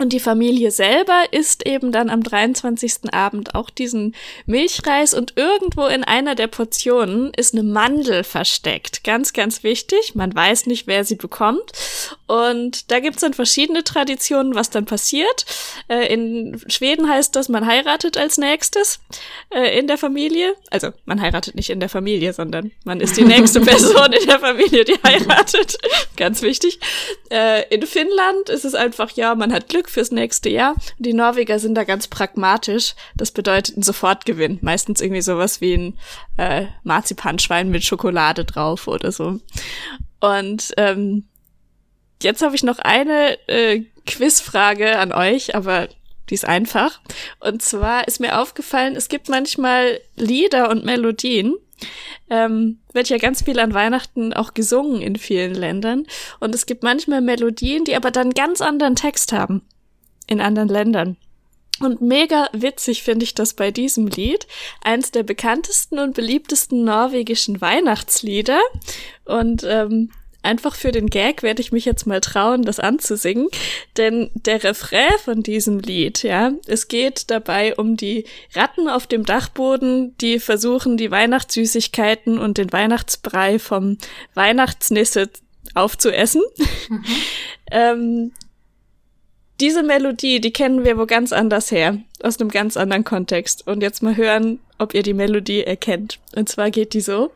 Und 0.00 0.14
die 0.14 0.20
Familie 0.20 0.70
selber 0.70 1.24
isst 1.30 1.66
eben 1.66 1.92
dann 1.92 2.08
am 2.08 2.22
23. 2.22 3.12
Abend 3.12 3.54
auch 3.54 3.68
diesen 3.68 4.14
Milchreis 4.46 5.12
und 5.12 5.34
irgendwo 5.36 5.84
in 5.88 6.04
einer 6.04 6.34
der 6.34 6.46
Portionen 6.46 7.34
ist 7.36 7.52
eine 7.52 7.64
Mandel 7.64 8.24
versteckt. 8.24 9.04
Ganz, 9.04 9.34
ganz 9.34 9.62
wichtig. 9.62 10.14
Man 10.14 10.34
weiß 10.34 10.64
nicht, 10.64 10.86
wer 10.86 11.04
sie 11.04 11.16
bekommt. 11.16 11.72
Und 12.26 12.90
da 12.90 13.00
gibt's 13.00 13.20
dann 13.20 13.34
verschiedene 13.34 13.84
Traditionen, 13.84 14.54
was 14.54 14.70
dann 14.70 14.86
passiert. 14.86 15.44
Äh, 15.88 16.10
in 16.10 16.58
Schweden 16.68 17.06
heißt 17.06 17.36
das, 17.36 17.50
man 17.50 17.66
heiratet 17.66 18.16
als 18.16 18.38
nächstes 18.38 19.00
äh, 19.50 19.78
in 19.78 19.86
der 19.86 19.98
Familie. 19.98 20.54
Also 20.70 20.92
man 21.04 21.20
heiratet 21.20 21.56
nicht 21.56 21.68
in 21.68 21.80
der 21.80 21.90
Familie, 21.90 22.32
sondern 22.32 22.70
man 22.84 23.02
ist 23.02 23.18
die 23.18 23.24
nächste 23.24 23.60
Person 23.60 24.14
in 24.14 24.26
der 24.26 24.38
Familie, 24.38 24.86
die 24.86 24.96
heiratet. 25.04 25.76
ganz 26.16 26.40
wichtig. 26.40 26.80
Äh, 27.30 27.68
in 27.68 27.82
Finnland 27.82 28.48
ist 28.48 28.64
es 28.64 28.74
einfach, 28.74 29.10
ja, 29.10 29.34
man 29.34 29.52
hat 29.52 29.68
Glück 29.68 29.89
fürs 29.90 30.10
nächste 30.10 30.48
Jahr. 30.48 30.74
Die 30.98 31.12
Norweger 31.12 31.58
sind 31.58 31.74
da 31.74 31.84
ganz 31.84 32.08
pragmatisch. 32.08 32.94
Das 33.16 33.30
bedeutet 33.30 33.76
ein 33.76 33.82
Sofortgewinn. 33.82 34.58
Meistens 34.62 35.00
irgendwie 35.00 35.22
sowas 35.22 35.60
wie 35.60 35.74
ein 35.74 35.98
äh, 36.36 36.66
Marzipanschwein 36.84 37.70
mit 37.70 37.84
Schokolade 37.84 38.44
drauf 38.44 38.88
oder 38.88 39.12
so. 39.12 39.40
Und 40.20 40.72
ähm, 40.76 41.24
jetzt 42.22 42.42
habe 42.42 42.54
ich 42.54 42.62
noch 42.62 42.78
eine 42.78 43.38
äh, 43.48 43.84
Quizfrage 44.06 44.98
an 44.98 45.12
euch, 45.12 45.54
aber 45.54 45.88
die 46.28 46.34
ist 46.34 46.46
einfach. 46.46 47.00
Und 47.40 47.62
zwar 47.62 48.06
ist 48.06 48.20
mir 48.20 48.38
aufgefallen, 48.40 48.96
es 48.96 49.08
gibt 49.08 49.28
manchmal 49.28 50.00
Lieder 50.16 50.70
und 50.70 50.84
Melodien, 50.84 51.56
ähm, 52.28 52.78
wird 52.92 53.08
ja 53.08 53.18
ganz 53.18 53.42
viel 53.42 53.58
an 53.58 53.74
Weihnachten 53.74 54.32
auch 54.32 54.54
gesungen 54.54 55.00
in 55.00 55.16
vielen 55.16 55.54
Ländern. 55.54 56.06
Und 56.38 56.54
es 56.54 56.66
gibt 56.66 56.82
manchmal 56.82 57.20
Melodien, 57.20 57.84
die 57.84 57.96
aber 57.96 58.10
dann 58.10 58.30
ganz 58.30 58.60
anderen 58.60 58.96
Text 58.96 59.32
haben 59.32 59.62
in 60.30 60.40
anderen 60.40 60.68
Ländern. 60.68 61.16
Und 61.80 62.02
mega 62.02 62.48
witzig 62.52 63.02
finde 63.02 63.24
ich 63.24 63.34
das 63.34 63.54
bei 63.54 63.70
diesem 63.70 64.06
Lied. 64.06 64.46
Eins 64.82 65.10
der 65.10 65.22
bekanntesten 65.22 65.98
und 65.98 66.14
beliebtesten 66.14 66.84
norwegischen 66.84 67.60
Weihnachtslieder. 67.60 68.60
Und 69.24 69.64
ähm, 69.66 70.10
einfach 70.42 70.74
für 70.74 70.92
den 70.92 71.08
Gag 71.08 71.42
werde 71.42 71.62
ich 71.62 71.72
mich 71.72 71.86
jetzt 71.86 72.06
mal 72.06 72.20
trauen, 72.20 72.64
das 72.64 72.80
anzusingen. 72.80 73.48
Denn 73.96 74.30
der 74.34 74.62
Refrain 74.62 75.18
von 75.24 75.42
diesem 75.42 75.80
Lied, 75.80 76.22
ja, 76.22 76.52
es 76.66 76.88
geht 76.88 77.30
dabei 77.30 77.74
um 77.74 77.96
die 77.96 78.24
Ratten 78.54 78.86
auf 78.86 79.06
dem 79.06 79.24
Dachboden, 79.24 80.14
die 80.18 80.38
versuchen, 80.38 80.98
die 80.98 81.10
Weihnachtssüßigkeiten 81.10 82.38
und 82.38 82.58
den 82.58 82.72
Weihnachtsbrei 82.72 83.58
vom 83.58 83.96
Weihnachtsnisse 84.34 85.30
aufzuessen. 85.74 86.42
Mhm. 86.90 87.04
ähm, 87.70 88.32
diese 89.60 89.82
Melodie, 89.82 90.40
die 90.40 90.52
kennen 90.52 90.84
wir 90.84 90.98
wo 90.98 91.06
ganz 91.06 91.32
anders 91.32 91.70
her, 91.70 91.98
aus 92.22 92.40
einem 92.40 92.50
ganz 92.50 92.76
anderen 92.76 93.04
Kontext. 93.04 93.66
Und 93.66 93.82
jetzt 93.82 94.02
mal 94.02 94.16
hören, 94.16 94.58
ob 94.78 94.94
ihr 94.94 95.02
die 95.02 95.14
Melodie 95.14 95.64
erkennt. 95.64 96.18
Und 96.34 96.48
zwar 96.48 96.70
geht 96.70 96.94
die 96.94 97.00
so. 97.00 97.30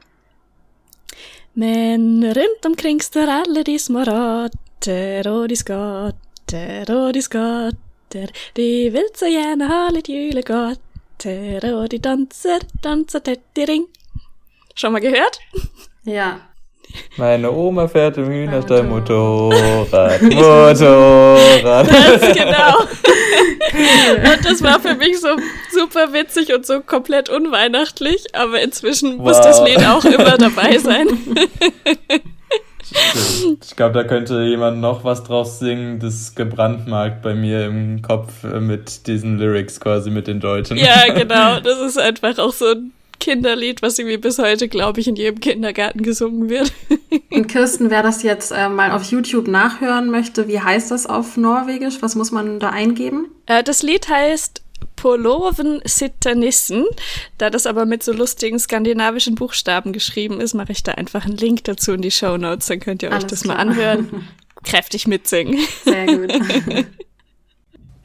Men 1.55 2.25
runt 2.25 2.67
omkring 2.67 3.01
står 3.01 3.29
alle 3.29 3.63
de 3.65 3.79
små 3.79 4.03
ratter 4.03 5.29
og 5.31 5.49
de 5.49 5.57
skatter 5.57 6.91
og 6.91 7.15
de 7.15 7.23
skatter. 7.23 8.33
De 8.57 8.91
vil 8.91 9.07
så 9.15 9.31
gjerne 9.31 9.69
ha 9.71 9.85
litt 9.95 10.09
julegodter 10.11 11.69
og 11.71 11.93
de 11.93 12.01
danser, 12.03 12.67
danser 12.83 13.23
tett 13.23 13.63
i 13.63 13.69
ring. 13.71 13.87
Schon 14.75 14.93
mal 14.93 15.01
gehört? 15.01 15.39
Ja, 16.05 16.41
meine 17.17 17.51
Oma 17.51 17.89
fährt 17.89 18.17
im 18.19 18.27
Hühnerstall 18.27 18.83
Motorrad. 18.83 20.23
Motorrad. 20.23 21.89
Das, 21.89 22.33
genau. 22.35 22.79
und 24.35 24.45
das 24.45 24.63
war 24.63 24.81
für 24.81 24.95
mich 24.95 25.21
so 25.21 25.29
super 25.73 26.13
witzig 26.13 26.53
und 26.55 26.67
so 26.67 26.81
komplett 26.81 27.29
unweihnachtlich, 27.29 28.25
aber 28.35 28.61
inzwischen 28.61 29.19
wow. 29.19 29.27
muss 29.27 29.41
das 29.41 29.63
Lied 29.65 29.85
auch 29.87 30.05
immer 30.05 30.39
dabei 30.39 30.79
sein. 30.79 31.07
Ich 33.63 33.77
glaube, 33.77 33.95
da 33.95 34.05
könnte 34.05 34.43
jemand 34.43 34.81
noch 34.81 35.05
was 35.05 35.25
draus 35.25 35.59
singen, 35.59 35.99
das 35.99 36.35
gebrandmarkt 36.35 37.23
bei 37.23 37.35
mir 37.35 37.67
im 37.67 38.03
Kopf 38.03 38.45
mit 38.45 39.07
diesen 39.07 39.39
Lyrics 39.39 39.81
quasi 39.81 40.11
mit 40.11 40.27
den 40.27 40.39
Deutschen. 40.41 40.77
Ja, 40.77 41.13
genau. 41.13 41.61
Das 41.61 41.81
ist 41.81 41.99
einfach 41.99 42.39
auch 42.39 42.53
so 42.53 42.67
ein 42.67 42.93
Kinderlied, 43.25 43.81
was 43.81 43.99
irgendwie 43.99 44.19
bis 44.19 44.39
heute, 44.39 44.69
glaube 44.69 45.01
ich, 45.01 45.09
in 45.09 45.17
jedem 45.17 45.41
Kindergarten 45.41 46.03
gesungen 46.03 46.51
wird. 46.51 46.71
Und 47.31 47.49
Kirsten, 47.49 47.89
wer 47.89 48.03
das 48.03 48.23
jetzt 48.23 48.51
äh, 48.51 48.69
mal 48.69 48.91
auf 48.91 49.05
YouTube 49.05 49.49
nachhören 49.49 50.11
möchte, 50.11 50.47
wie 50.47 50.61
heißt 50.61 50.91
das 50.91 51.07
auf 51.07 51.39
Norwegisch? 51.39 52.03
Was 52.03 52.17
muss 52.17 52.33
man 52.33 52.61
da 52.61 52.69
eingeben? 52.69 53.29
Äh, 53.47 53.63
das 53.65 53.83
Lied 53.83 54.11
heißt 54.11 54.61
Poloven 54.97 55.81
Sittanissen. 55.87 56.85
Da 57.39 57.49
das 57.49 57.67
aber 57.67 57.87
mit 57.87 58.03
so 58.03 58.13
lustigen 58.13 58.59
skandinavischen 58.59 59.37
Buchstaben 59.37 59.95
geschrieben 59.95 60.39
ist, 60.39 60.53
mache 60.53 60.73
ich 60.73 60.83
da 60.83 60.93
einfach 60.93 61.25
einen 61.25 61.39
Link 61.39 61.65
dazu 61.65 61.93
in 61.93 62.03
die 62.03 62.11
Show 62.11 62.37
Notes. 62.37 62.67
Dann 62.67 62.81
könnt 62.81 63.03
ihr 63.03 63.09
euch 63.09 63.15
Alles 63.15 63.31
das 63.31 63.43
klar. 63.43 63.57
mal 63.57 63.63
anhören. 63.63 64.29
Kräftig 64.65 65.07
mitsingen. 65.07 65.59
Sehr 65.85 66.07
gut. 66.07 66.31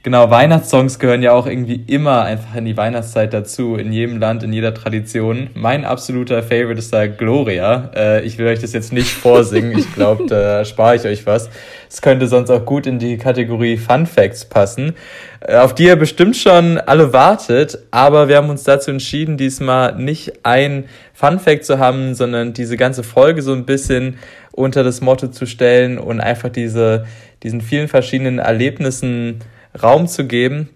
Genau, 0.02 0.30
Weihnachtssongs 0.30 0.98
gehören 0.98 1.22
ja 1.22 1.34
auch 1.34 1.46
irgendwie 1.46 1.84
immer 1.88 2.24
einfach 2.24 2.56
in 2.56 2.64
die 2.64 2.78
Weihnachtszeit 2.78 3.34
dazu, 3.34 3.76
in 3.76 3.92
jedem 3.92 4.18
Land, 4.18 4.44
in 4.44 4.54
jeder 4.54 4.74
Tradition. 4.74 5.50
Mein 5.56 5.84
absoluter 5.84 6.42
Favorite 6.42 6.80
ist 6.80 6.94
da 6.94 7.08
Gloria. 7.08 7.92
Äh, 7.94 8.26
ich 8.26 8.38
will 8.38 8.48
euch 8.48 8.60
das 8.60 8.72
jetzt 8.72 8.94
nicht 8.94 9.10
vorsingen, 9.10 9.78
ich 9.78 9.94
glaube, 9.94 10.26
da 10.28 10.64
spare 10.64 10.96
ich 10.96 11.04
euch 11.04 11.26
was. 11.26 11.50
Es 11.90 12.02
könnte 12.02 12.28
sonst 12.28 12.50
auch 12.50 12.64
gut 12.64 12.88
in 12.88 12.98
die 12.98 13.18
Kategorie 13.18 13.76
Fun 13.76 14.06
Facts 14.06 14.46
passen, 14.46 14.94
äh, 15.42 15.58
auf 15.58 15.76
die 15.76 15.88
ihr 15.88 15.98
bestimmt 15.98 16.38
schon 16.38 16.78
alle 16.78 17.12
wartet, 17.12 17.80
aber 17.92 18.30
wir 18.30 18.38
haben 18.38 18.50
uns 18.50 18.64
dazu 18.64 18.92
entschieden, 18.92 19.36
diesmal 19.36 19.98
nicht 19.98 20.46
ein 20.46 20.86
Fun 21.14 21.40
Fact 21.40 21.66
zu 21.66 21.78
haben, 21.78 22.16
sondern 22.16 22.54
diese 22.54 22.78
ganze 22.78 23.04
Folge 23.04 23.42
so 23.42 23.52
ein 23.52 23.66
bisschen 23.66 24.18
unter 24.54 24.86
das 24.86 25.02
Motto 25.02 25.28
zu 25.28 25.46
stellen 25.46 25.98
und 25.98 26.22
einfach 26.22 26.48
diese, 26.48 27.06
diesen 27.44 27.60
vielen 27.60 27.90
verschiedenen 27.90 28.40
Erlebnissen 28.40 29.42
Raum 29.82 30.08
zu 30.08 30.26
geben. 30.26 30.70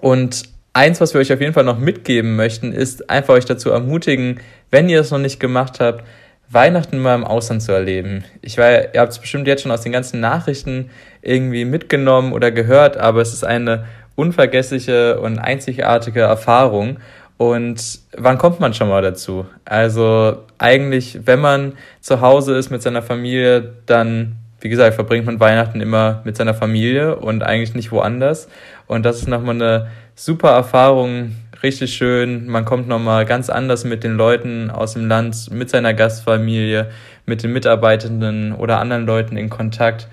Und 0.00 0.44
eins, 0.72 1.00
was 1.00 1.14
wir 1.14 1.20
euch 1.20 1.32
auf 1.32 1.40
jeden 1.40 1.52
Fall 1.52 1.64
noch 1.64 1.78
mitgeben 1.78 2.36
möchten, 2.36 2.72
ist 2.72 3.08
einfach 3.08 3.34
euch 3.34 3.44
dazu 3.44 3.70
ermutigen, 3.70 4.40
wenn 4.70 4.88
ihr 4.88 5.00
es 5.00 5.10
noch 5.10 5.18
nicht 5.18 5.40
gemacht 5.40 5.80
habt, 5.80 6.04
Weihnachten 6.48 6.98
mal 6.98 7.14
im 7.14 7.24
Ausland 7.24 7.62
zu 7.62 7.72
erleben. 7.72 8.24
Ich 8.40 8.56
weiß, 8.56 8.88
ihr 8.92 9.00
habt 9.00 9.12
es 9.12 9.18
bestimmt 9.18 9.48
jetzt 9.48 9.62
schon 9.62 9.72
aus 9.72 9.80
den 9.80 9.92
ganzen 9.92 10.20
Nachrichten 10.20 10.90
irgendwie 11.22 11.64
mitgenommen 11.64 12.32
oder 12.32 12.52
gehört, 12.52 12.96
aber 12.96 13.20
es 13.20 13.32
ist 13.32 13.44
eine 13.44 13.86
unvergessliche 14.14 15.20
und 15.20 15.38
einzigartige 15.38 16.20
Erfahrung. 16.20 16.98
Und 17.36 18.00
wann 18.16 18.38
kommt 18.38 18.60
man 18.60 18.74
schon 18.74 18.88
mal 18.88 19.02
dazu? 19.02 19.46
Also 19.64 20.44
eigentlich, 20.58 21.20
wenn 21.24 21.40
man 21.40 21.72
zu 22.00 22.20
Hause 22.20 22.56
ist 22.56 22.70
mit 22.70 22.80
seiner 22.80 23.02
Familie, 23.02 23.74
dann 23.86 24.36
wie 24.60 24.68
gesagt, 24.68 24.94
verbringt 24.94 25.26
man 25.26 25.40
Weihnachten 25.40 25.80
immer 25.80 26.22
mit 26.24 26.36
seiner 26.36 26.54
Familie 26.54 27.16
und 27.16 27.42
eigentlich 27.42 27.74
nicht 27.74 27.92
woanders. 27.92 28.48
Und 28.86 29.04
das 29.04 29.18
ist 29.18 29.28
nochmal 29.28 29.56
eine 29.56 29.86
super 30.14 30.50
Erfahrung, 30.50 31.36
richtig 31.62 31.94
schön. 31.94 32.46
Man 32.48 32.64
kommt 32.64 32.88
nochmal 32.88 33.26
ganz 33.26 33.50
anders 33.50 33.84
mit 33.84 34.02
den 34.04 34.16
Leuten 34.16 34.70
aus 34.70 34.94
dem 34.94 35.08
Land, 35.08 35.50
mit 35.50 35.68
seiner 35.68 35.94
Gastfamilie, 35.94 36.90
mit 37.26 37.42
den 37.42 37.52
Mitarbeitenden 37.52 38.52
oder 38.52 38.80
anderen 38.80 39.06
Leuten 39.06 39.36
in 39.36 39.50
Kontakt 39.50 40.08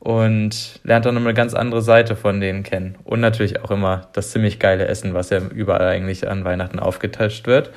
und 0.00 0.80
lernt 0.84 1.06
dann 1.06 1.14
nochmal 1.14 1.30
eine 1.30 1.36
ganz 1.36 1.54
andere 1.54 1.82
Seite 1.82 2.14
von 2.14 2.40
denen 2.40 2.62
kennen. 2.62 2.96
Und 3.04 3.20
natürlich 3.20 3.62
auch 3.64 3.70
immer 3.70 4.02
das 4.12 4.30
ziemlich 4.30 4.58
geile 4.58 4.86
Essen, 4.86 5.14
was 5.14 5.30
ja 5.30 5.40
überall 5.40 5.88
eigentlich 5.88 6.28
an 6.28 6.44
Weihnachten 6.44 6.78
aufgetascht 6.78 7.46
wird. 7.46 7.70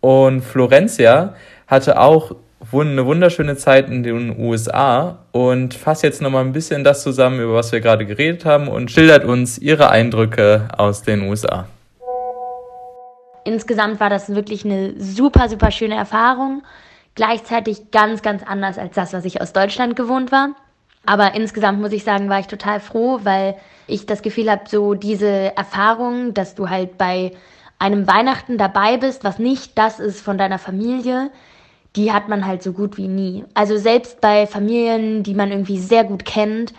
Und 0.00 0.42
Florencia 0.42 1.34
hatte 1.66 2.00
auch 2.00 2.34
eine 2.72 3.06
wunderschöne 3.06 3.56
Zeit 3.56 3.88
in 3.88 4.02
den 4.02 4.38
USA 4.38 5.18
und 5.32 5.74
fasst 5.74 6.02
jetzt 6.02 6.20
nochmal 6.20 6.44
ein 6.44 6.52
bisschen 6.52 6.84
das 6.84 7.02
zusammen, 7.02 7.40
über 7.40 7.54
was 7.54 7.72
wir 7.72 7.80
gerade 7.80 8.06
geredet 8.06 8.44
haben 8.44 8.68
und 8.68 8.90
schildert 8.90 9.24
uns 9.24 9.58
ihre 9.58 9.90
Eindrücke 9.90 10.68
aus 10.76 11.02
den 11.02 11.22
USA. 11.22 11.66
Insgesamt 13.44 13.98
war 14.00 14.10
das 14.10 14.34
wirklich 14.34 14.64
eine 14.64 14.92
super, 14.98 15.48
super 15.48 15.70
schöne 15.70 15.96
Erfahrung. 15.96 16.62
Gleichzeitig 17.14 17.90
ganz, 17.90 18.22
ganz 18.22 18.42
anders 18.42 18.78
als 18.78 18.94
das, 18.94 19.12
was 19.12 19.24
ich 19.24 19.40
aus 19.40 19.52
Deutschland 19.52 19.96
gewohnt 19.96 20.30
war. 20.30 20.50
Aber 21.06 21.34
insgesamt 21.34 21.80
muss 21.80 21.92
ich 21.92 22.04
sagen, 22.04 22.28
war 22.28 22.40
ich 22.40 22.46
total 22.46 22.78
froh, 22.78 23.20
weil 23.22 23.56
ich 23.86 24.06
das 24.06 24.22
Gefühl 24.22 24.50
habe, 24.50 24.64
so 24.68 24.94
diese 24.94 25.56
Erfahrung, 25.56 26.34
dass 26.34 26.54
du 26.54 26.68
halt 26.68 26.98
bei 26.98 27.32
einem 27.78 28.06
Weihnachten 28.06 28.58
dabei 28.58 28.98
bist, 28.98 29.24
was 29.24 29.38
nicht 29.38 29.78
das 29.78 29.98
ist 29.98 30.20
von 30.20 30.36
deiner 30.36 30.58
Familie, 30.58 31.30
die 31.96 32.12
hat 32.12 32.28
man 32.28 32.46
halt 32.46 32.62
so 32.62 32.72
gut 32.72 32.96
wie 32.96 33.08
nie. 33.08 33.44
Also 33.54 33.76
selbst 33.76 34.20
bei 34.20 34.46
Familien, 34.46 35.22
die 35.22 35.34
man 35.34 35.50
irgendwie 35.50 35.78
sehr 35.78 36.04
gut 36.04 36.24
kennt, 36.24 36.72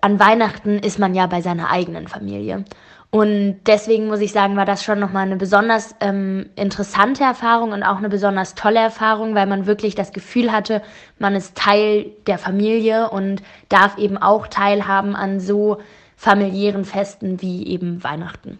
an 0.00 0.18
Weihnachten 0.18 0.78
ist 0.78 0.98
man 0.98 1.14
ja 1.14 1.26
bei 1.26 1.42
seiner 1.42 1.70
eigenen 1.70 2.08
Familie. 2.08 2.64
Und 3.10 3.60
deswegen 3.66 4.06
muss 4.06 4.20
ich 4.20 4.30
sagen, 4.32 4.56
war 4.56 4.64
das 4.64 4.84
schon 4.84 5.00
nochmal 5.00 5.26
eine 5.26 5.36
besonders 5.36 5.96
ähm, 6.00 6.48
interessante 6.54 7.24
Erfahrung 7.24 7.72
und 7.72 7.82
auch 7.82 7.96
eine 7.96 8.08
besonders 8.08 8.54
tolle 8.54 8.78
Erfahrung, 8.78 9.34
weil 9.34 9.46
man 9.46 9.66
wirklich 9.66 9.96
das 9.96 10.12
Gefühl 10.12 10.52
hatte, 10.52 10.80
man 11.18 11.34
ist 11.34 11.56
Teil 11.56 12.12
der 12.28 12.38
Familie 12.38 13.10
und 13.10 13.42
darf 13.68 13.98
eben 13.98 14.16
auch 14.16 14.46
teilhaben 14.46 15.16
an 15.16 15.40
so 15.40 15.78
familiären 16.16 16.84
Festen 16.84 17.42
wie 17.42 17.66
eben 17.66 18.04
Weihnachten. 18.04 18.58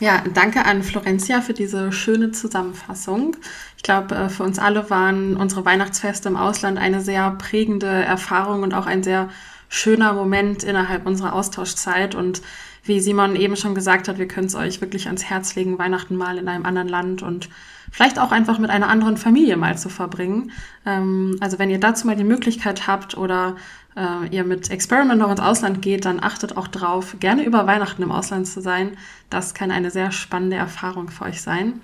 Ja, 0.00 0.22
danke 0.32 0.64
an 0.64 0.84
Florencia 0.84 1.40
für 1.40 1.54
diese 1.54 1.90
schöne 1.90 2.30
Zusammenfassung. 2.30 3.36
Ich 3.76 3.82
glaube, 3.82 4.14
äh, 4.14 4.28
für 4.28 4.44
uns 4.44 4.60
alle 4.60 4.90
waren 4.90 5.36
unsere 5.36 5.64
Weihnachtsfeste 5.64 6.28
im 6.28 6.36
Ausland 6.36 6.78
eine 6.78 7.00
sehr 7.00 7.32
prägende 7.32 7.88
Erfahrung 7.88 8.62
und 8.62 8.74
auch 8.74 8.86
ein 8.86 9.02
sehr 9.02 9.28
schöner 9.68 10.12
Moment 10.12 10.62
innerhalb 10.62 11.04
unserer 11.04 11.32
Austauschzeit. 11.32 12.14
Und 12.14 12.42
wie 12.84 13.00
Simon 13.00 13.34
eben 13.34 13.56
schon 13.56 13.74
gesagt 13.74 14.06
hat, 14.06 14.18
wir 14.18 14.28
können 14.28 14.46
es 14.46 14.54
euch 14.54 14.80
wirklich 14.80 15.06
ans 15.08 15.24
Herz 15.24 15.56
legen, 15.56 15.78
Weihnachten 15.78 16.14
mal 16.14 16.38
in 16.38 16.48
einem 16.48 16.64
anderen 16.64 16.88
Land 16.88 17.22
und 17.22 17.48
vielleicht 17.90 18.18
auch 18.18 18.32
einfach 18.32 18.58
mit 18.58 18.70
einer 18.70 18.88
anderen 18.88 19.16
Familie 19.16 19.56
mal 19.56 19.78
zu 19.78 19.88
verbringen. 19.88 20.52
Ähm, 20.86 21.36
also 21.40 21.58
wenn 21.58 21.70
ihr 21.70 21.80
dazu 21.80 22.06
mal 22.06 22.16
die 22.16 22.24
Möglichkeit 22.24 22.86
habt 22.86 23.16
oder 23.16 23.56
äh, 23.96 24.28
ihr 24.30 24.44
mit 24.44 24.70
Experiment 24.70 25.20
noch 25.20 25.30
ins 25.30 25.40
Ausland 25.40 25.82
geht, 25.82 26.04
dann 26.04 26.22
achtet 26.22 26.56
auch 26.56 26.68
drauf, 26.68 27.16
gerne 27.20 27.44
über 27.44 27.66
Weihnachten 27.66 28.02
im 28.02 28.12
Ausland 28.12 28.46
zu 28.46 28.60
sein. 28.60 28.96
Das 29.30 29.54
kann 29.54 29.70
eine 29.70 29.90
sehr 29.90 30.12
spannende 30.12 30.56
Erfahrung 30.56 31.10
für 31.10 31.24
euch 31.24 31.42
sein. 31.42 31.80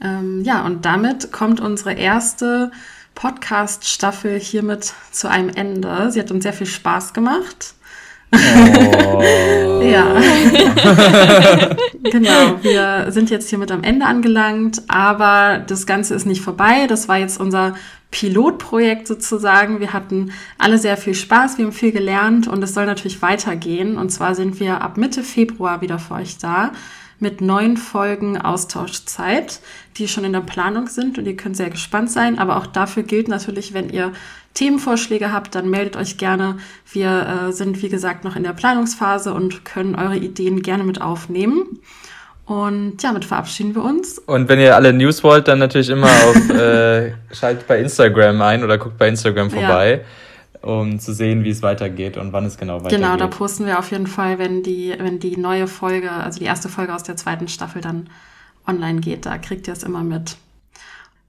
Ähm, 0.00 0.42
ja, 0.42 0.64
und 0.64 0.84
damit 0.84 1.32
kommt 1.32 1.60
unsere 1.60 1.92
erste 1.92 2.70
Podcast-Staffel 3.14 4.38
hiermit 4.38 4.94
zu 5.10 5.28
einem 5.28 5.50
Ende. 5.50 6.10
Sie 6.10 6.20
hat 6.20 6.30
uns 6.30 6.42
sehr 6.42 6.52
viel 6.52 6.66
Spaß 6.66 7.12
gemacht. 7.12 7.74
Oh. 8.32 9.82
ja. 9.82 10.20
genau, 12.04 12.62
wir 12.62 13.06
sind 13.10 13.30
jetzt 13.30 13.50
hier 13.50 13.58
mit 13.58 13.72
am 13.72 13.82
Ende 13.82 14.06
angelangt, 14.06 14.82
aber 14.88 15.62
das 15.66 15.86
Ganze 15.86 16.14
ist 16.14 16.26
nicht 16.26 16.42
vorbei. 16.42 16.86
Das 16.88 17.08
war 17.08 17.18
jetzt 17.18 17.40
unser 17.40 17.74
Pilotprojekt 18.10 19.06
sozusagen. 19.06 19.80
Wir 19.80 19.92
hatten 19.92 20.32
alle 20.58 20.78
sehr 20.78 20.96
viel 20.96 21.14
Spaß, 21.14 21.58
wir 21.58 21.66
haben 21.66 21.72
viel 21.72 21.92
gelernt 21.92 22.48
und 22.48 22.62
es 22.62 22.74
soll 22.74 22.86
natürlich 22.86 23.22
weitergehen. 23.22 23.96
Und 23.96 24.10
zwar 24.10 24.34
sind 24.34 24.60
wir 24.60 24.80
ab 24.80 24.96
Mitte 24.96 25.22
Februar 25.22 25.80
wieder 25.80 25.98
für 25.98 26.14
euch 26.14 26.38
da 26.38 26.72
mit 27.20 27.40
neun 27.40 27.76
Folgen 27.76 28.40
Austauschzeit, 28.40 29.60
die 29.98 30.08
schon 30.08 30.24
in 30.24 30.32
der 30.32 30.40
Planung 30.40 30.88
sind 30.88 31.18
und 31.18 31.26
ihr 31.26 31.36
könnt 31.36 31.56
sehr 31.56 31.70
gespannt 31.70 32.10
sein. 32.10 32.38
Aber 32.38 32.56
auch 32.56 32.66
dafür 32.66 33.02
gilt 33.02 33.28
natürlich, 33.28 33.74
wenn 33.74 33.90
ihr 33.90 34.12
Themenvorschläge 34.54 35.32
habt, 35.32 35.54
dann 35.54 35.70
meldet 35.70 35.96
euch 35.96 36.16
gerne. 36.16 36.56
Wir 36.90 37.48
äh, 37.48 37.52
sind, 37.52 37.82
wie 37.82 37.88
gesagt, 37.88 38.24
noch 38.24 38.36
in 38.36 38.42
der 38.42 38.52
Planungsphase 38.52 39.32
und 39.32 39.64
können 39.64 39.94
eure 39.94 40.16
Ideen 40.16 40.62
gerne 40.62 40.82
mit 40.82 41.00
aufnehmen. 41.00 41.78
Und 42.46 43.00
ja, 43.00 43.12
mit 43.12 43.24
verabschieden 43.24 43.76
wir 43.76 43.84
uns. 43.84 44.18
Und 44.18 44.48
wenn 44.48 44.58
ihr 44.58 44.74
alle 44.74 44.92
News 44.92 45.22
wollt, 45.22 45.46
dann 45.46 45.60
natürlich 45.60 45.88
immer 45.88 46.08
auf, 46.08 46.50
äh, 46.50 47.12
schaltet 47.32 47.68
bei 47.68 47.78
Instagram 47.78 48.42
ein 48.42 48.64
oder 48.64 48.76
guckt 48.76 48.98
bei 48.98 49.06
Instagram 49.06 49.50
vorbei, 49.50 49.92
ja. 49.92 49.98
Um 50.62 50.98
zu 50.98 51.12
sehen, 51.14 51.44
wie 51.44 51.50
es 51.50 51.62
weitergeht 51.62 52.16
und 52.16 52.32
wann 52.32 52.44
es 52.44 52.58
genau 52.58 52.80
weitergeht. 52.80 52.98
Genau, 52.98 53.16
da 53.16 53.26
posten 53.26 53.66
wir 53.66 53.78
auf 53.78 53.90
jeden 53.90 54.06
Fall, 54.06 54.38
wenn 54.38 54.62
die, 54.62 54.94
wenn 54.98 55.18
die 55.18 55.36
neue 55.36 55.66
Folge, 55.66 56.10
also 56.10 56.38
die 56.38 56.44
erste 56.44 56.68
Folge 56.68 56.94
aus 56.94 57.02
der 57.02 57.16
zweiten 57.16 57.48
Staffel 57.48 57.80
dann 57.82 58.10
online 58.66 59.00
geht. 59.00 59.26
Da 59.26 59.38
kriegt 59.38 59.66
ihr 59.66 59.72
es 59.72 59.82
immer 59.82 60.02
mit. 60.02 60.36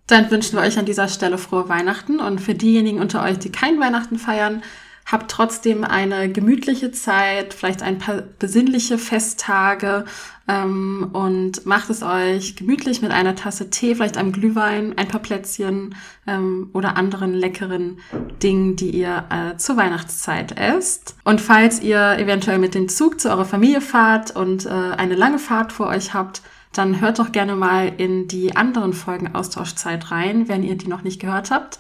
Dann 0.08 0.30
wünschen 0.30 0.58
wir 0.58 0.66
euch 0.66 0.78
an 0.78 0.86
dieser 0.86 1.08
Stelle 1.08 1.38
frohe 1.38 1.70
Weihnachten 1.70 2.20
und 2.20 2.42
für 2.42 2.54
diejenigen 2.54 3.00
unter 3.00 3.24
euch, 3.24 3.40
die 3.40 3.52
kein 3.52 3.80
Weihnachten 3.80 4.18
feiern, 4.18 4.62
habt 5.06 5.30
trotzdem 5.30 5.84
eine 5.84 6.32
gemütliche 6.32 6.92
Zeit, 6.92 7.54
vielleicht 7.54 7.84
ein 7.84 7.98
paar 7.98 8.22
besinnliche 8.40 8.98
Festtage 8.98 10.06
ähm, 10.48 11.10
und 11.14 11.66
macht 11.66 11.90
es 11.90 12.02
euch 12.04 12.56
gemütlich 12.56 13.02
mit 13.02 13.12
einer 13.12 13.36
Tasse 13.36 13.70
Tee, 13.70 13.96
vielleicht 13.96 14.18
einem 14.18 14.32
Glühwein, 14.32 14.98
ein 14.98 15.08
paar 15.08 15.22
Plätzchen 15.22 15.96
ähm, 16.28 16.70
oder 16.74 16.98
anderen 16.98 17.34
leckeren 17.34 18.00
Dingen, 18.42 18.76
die 18.76 18.92
ihr 18.92 19.26
äh, 19.30 19.58
zur 19.58 19.78
Weihnachtszeit 19.78 20.58
esst. 20.58 21.16
Und 21.24 21.42
falls 21.42 21.82
ihr 21.82 22.18
eventuell 22.18 22.60
mit 22.60 22.76
dem 22.76 22.90
Zug 22.90 23.20
zu 23.20 23.30
eurer 23.30 23.46
Familie 23.46 23.82
fahrt 23.82 24.36
und 24.36 24.66
äh, 24.66 24.70
eine 24.70 25.16
lange 25.16 25.40
Fahrt 25.40 25.74
vor 25.74 25.88
euch 25.88 26.14
habt, 26.14 26.42
dann 26.74 27.02
hört 27.02 27.20
doch 27.20 27.32
gerne 27.32 27.56
mal 27.56 27.92
in 27.98 28.28
die 28.28 28.56
anderen 28.56 28.94
Folgen 28.94 29.36
Austauschzeit 29.36 30.12
rein, 30.12 30.48
wenn 30.48 30.64
ihr 30.64 30.76
die 30.78 30.88
noch 30.88 31.04
nicht 31.04 31.20
gehört 31.20 31.52
habt. 31.52 31.80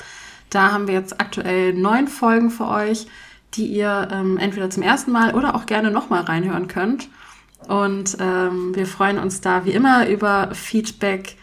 Da 0.52 0.72
haben 0.72 0.88
wir 0.88 0.94
jetzt 0.94 1.20
aktuell 1.20 1.74
neun 1.74 2.08
Folgen 2.08 2.52
für 2.52 2.68
euch, 2.68 3.08
die 3.56 3.66
ihr 3.66 4.08
ähm, 4.12 4.38
entweder 4.38 4.70
zum 4.70 4.84
ersten 4.84 5.12
Mal 5.12 5.34
oder 5.34 5.56
auch 5.56 5.66
gerne 5.66 5.90
nochmal 5.90 6.22
reinhören 6.22 6.68
könnt. 6.68 7.10
Und 7.68 8.18
ähm, 8.20 8.76
wir 8.76 8.86
freuen 8.86 9.18
uns 9.18 9.42
da 9.42 9.66
wie 9.66 9.72
immer 9.72 10.08
über 10.08 10.50
Feedback 10.54 11.38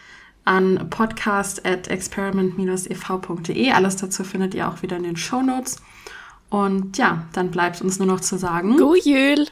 an 0.45 0.89
podcast 0.89 1.65
at 1.65 1.87
experiment-ev.de. 1.87 3.71
Alles 3.71 3.95
dazu 3.97 4.23
findet 4.23 4.53
ihr 4.53 4.67
auch 4.67 4.81
wieder 4.81 4.97
in 4.97 5.03
den 5.03 5.17
Show 5.17 5.41
Notes. 5.41 5.81
Und 6.49 6.97
ja, 6.97 7.25
dann 7.33 7.51
bleibt 7.51 7.81
uns 7.81 7.99
nur 7.99 8.07
noch 8.07 8.21
zu 8.21 8.37
sagen: 8.37 8.77
Gujül! 8.77 9.47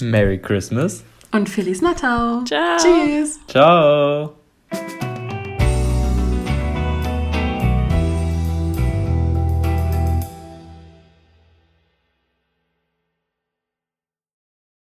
Merry 0.00 0.38
Christmas! 0.38 1.04
Und 1.32 1.48
Feliz 1.48 1.80
Natal! 1.80 2.44
Ciao! 2.44 2.76
Tschüss! 2.78 3.40
Ciao! 3.46 4.34